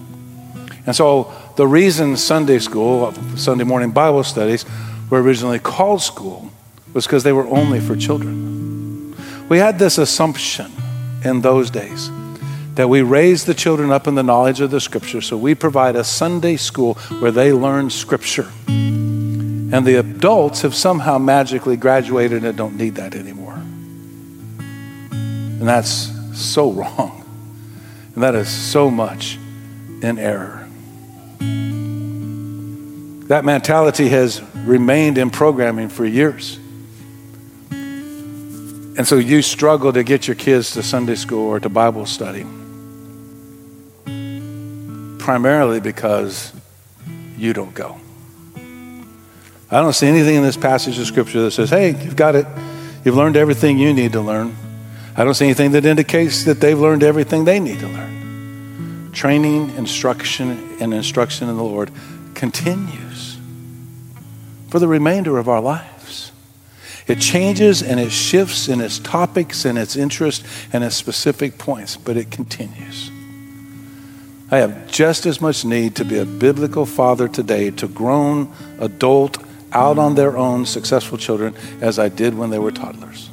And 0.87 0.95
so 0.95 1.33
the 1.57 1.66
reason 1.66 2.16
Sunday 2.16 2.59
school, 2.59 3.12
Sunday 3.37 3.64
morning 3.64 3.90
Bible 3.90 4.23
studies, 4.25 4.64
were 5.11 5.23
originally 5.23 5.59
called 5.59 6.03
school 6.03 6.51
was 6.92 7.07
because 7.07 7.25
they 7.25 7.33
were 7.33 7.47
only 7.49 7.81
for 7.81 7.97
children. 7.97 9.14
We 9.49 9.59
had 9.59 9.79
this 9.79 9.99
assumption 9.99 10.73
in 11.25 11.42
those 11.42 11.71
days 11.71 12.11
that 12.75 12.88
we 12.88 13.03
raise 13.03 13.45
the 13.45 13.55
children 13.55 13.90
up 13.90 14.07
in 14.07 14.14
the 14.14 14.23
knowledge 14.23 14.61
of 14.61 14.71
the 14.71 14.81
scripture. 14.81 15.21
So 15.21 15.37
we 15.37 15.55
provide 15.55 15.97
a 15.97 16.05
Sunday 16.05 16.57
school 16.57 16.95
where 17.21 17.31
they 17.31 17.53
learn 17.53 17.90
scripture. 17.90 18.49
And 18.66 19.87
the 19.87 19.99
adults 19.99 20.62
have 20.62 20.75
somehow 20.75 21.19
magically 21.19 21.77
graduated 21.77 22.45
and 22.45 22.57
don't 22.57 22.77
need 22.77 22.97
that 22.97 23.14
anymore. 23.14 23.55
And 25.19 25.62
that's 25.62 26.12
so 26.35 26.71
wrong. 26.71 27.15
And 28.16 28.24
that 28.24 28.35
is 28.35 28.48
so 28.48 28.90
much 28.90 29.37
in 30.02 30.18
error. 30.18 30.66
That 33.29 33.44
mentality 33.44 34.09
has 34.09 34.42
remained 34.55 35.18
in 35.18 35.31
programming 35.31 35.90
for 35.90 36.07
years. 36.07 36.59
And 37.70 39.07
so 39.07 39.16
you 39.16 39.42
struggle 39.42 39.92
to 39.92 40.02
get 40.02 40.26
your 40.26 40.35
kids 40.35 40.70
to 40.72 40.83
Sunday 40.83 41.16
school 41.16 41.46
or 41.46 41.61
to 41.61 41.68
Bible 41.68 42.07
study 42.07 42.46
primarily 45.18 45.81
because 45.81 46.52
you 47.37 47.52
don't 47.52 47.74
go. 47.74 47.98
I 49.70 49.83
don't 49.83 49.92
see 49.92 50.07
anything 50.07 50.37
in 50.37 50.42
this 50.42 50.57
passage 50.57 50.98
of 50.98 51.07
Scripture 51.07 51.42
that 51.42 51.50
says, 51.50 51.68
hey, 51.68 51.88
you've 51.88 52.16
got 52.16 52.35
it. 52.35 52.46
You've 53.05 53.16
learned 53.16 53.37
everything 53.37 53.76
you 53.76 53.92
need 53.92 54.12
to 54.12 54.22
learn. 54.22 54.57
I 55.18 55.24
don't 55.24 55.35
see 55.35 55.46
anything 55.46 55.72
that 55.72 55.87
indicates 55.87 56.44
that 56.44 56.61
they've 56.61 56.79
learned 56.79 57.02
everything 57.02 57.44
they 57.46 57.59
need 57.59 57.81
to 57.81 57.88
learn. 57.88 59.11
Training, 59.12 59.70
instruction, 59.76 60.76
and 60.79 60.92
instruction 60.92 61.48
in 61.48 61.57
the 61.57 61.64
Lord 61.64 61.90
continues 62.35 63.38
for 64.68 64.79
the 64.79 64.88
remainder 64.88 65.38
of 65.38 65.48
our 65.48 65.61
lives. 65.62 66.33
It 67.07 67.18
changes 67.18 67.83
and 67.83 67.98
it 67.98 68.11
shifts 68.11 68.68
in 68.68 68.83
its 68.83 68.98
topics 68.98 69.64
and 69.64 69.79
its 69.79 69.96
interest 69.96 70.44
and 70.72 70.85
its 70.85 70.96
specific 70.96 71.57
points, 71.57 71.96
but 71.96 72.18
it 72.18 72.31
continues. 72.31 73.11
I 74.50 74.59
have 74.59 74.87
just 74.87 75.24
as 75.24 75.40
much 75.40 75.64
need 75.64 75.96
to 75.96 76.05
be 76.05 76.18
a 76.18 76.26
biblical 76.26 76.85
father 76.85 77.26
today 77.26 77.70
to 77.70 77.88
grown, 77.88 78.52
adult, 78.79 79.38
out 79.72 79.98
on 79.98 80.14
their 80.14 80.37
own, 80.37 80.66
successful 80.66 81.16
children 81.16 81.55
as 81.81 81.98
I 81.98 82.09
did 82.09 82.37
when 82.37 82.50
they 82.50 82.59
were 82.59 82.70
toddlers. 82.70 83.31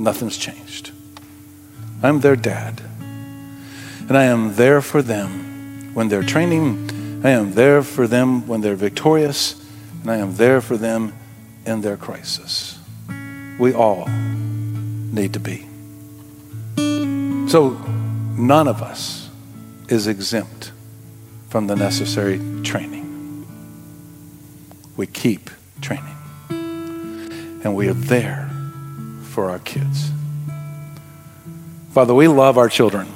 Nothing's 0.00 0.38
changed. 0.38 0.92
I'm 2.02 2.20
their 2.20 2.34
dad. 2.34 2.80
And 4.08 4.16
I 4.16 4.24
am 4.24 4.54
there 4.54 4.80
for 4.80 5.02
them 5.02 5.92
when 5.92 6.08
they're 6.08 6.22
training. 6.22 7.20
I 7.22 7.30
am 7.30 7.52
there 7.52 7.82
for 7.82 8.06
them 8.06 8.46
when 8.46 8.62
they're 8.62 8.76
victorious. 8.76 9.62
And 10.00 10.10
I 10.10 10.16
am 10.16 10.36
there 10.36 10.62
for 10.62 10.78
them 10.78 11.12
in 11.66 11.82
their 11.82 11.98
crisis. 11.98 12.78
We 13.58 13.74
all 13.74 14.06
need 14.08 15.34
to 15.34 15.40
be. 15.40 15.66
So, 17.50 17.76
none 18.38 18.68
of 18.68 18.80
us 18.80 19.28
is 19.88 20.06
exempt 20.06 20.72
from 21.50 21.66
the 21.66 21.76
necessary 21.76 22.40
training. 22.62 23.44
We 24.96 25.06
keep 25.06 25.50
training. 25.82 26.16
And 26.48 27.76
we 27.76 27.88
are 27.88 27.92
there 27.92 28.49
for 29.30 29.48
our 29.48 29.60
kids. 29.60 30.10
Father, 31.92 32.14
we 32.14 32.28
love 32.28 32.58
our 32.58 32.68
children. 32.68 33.06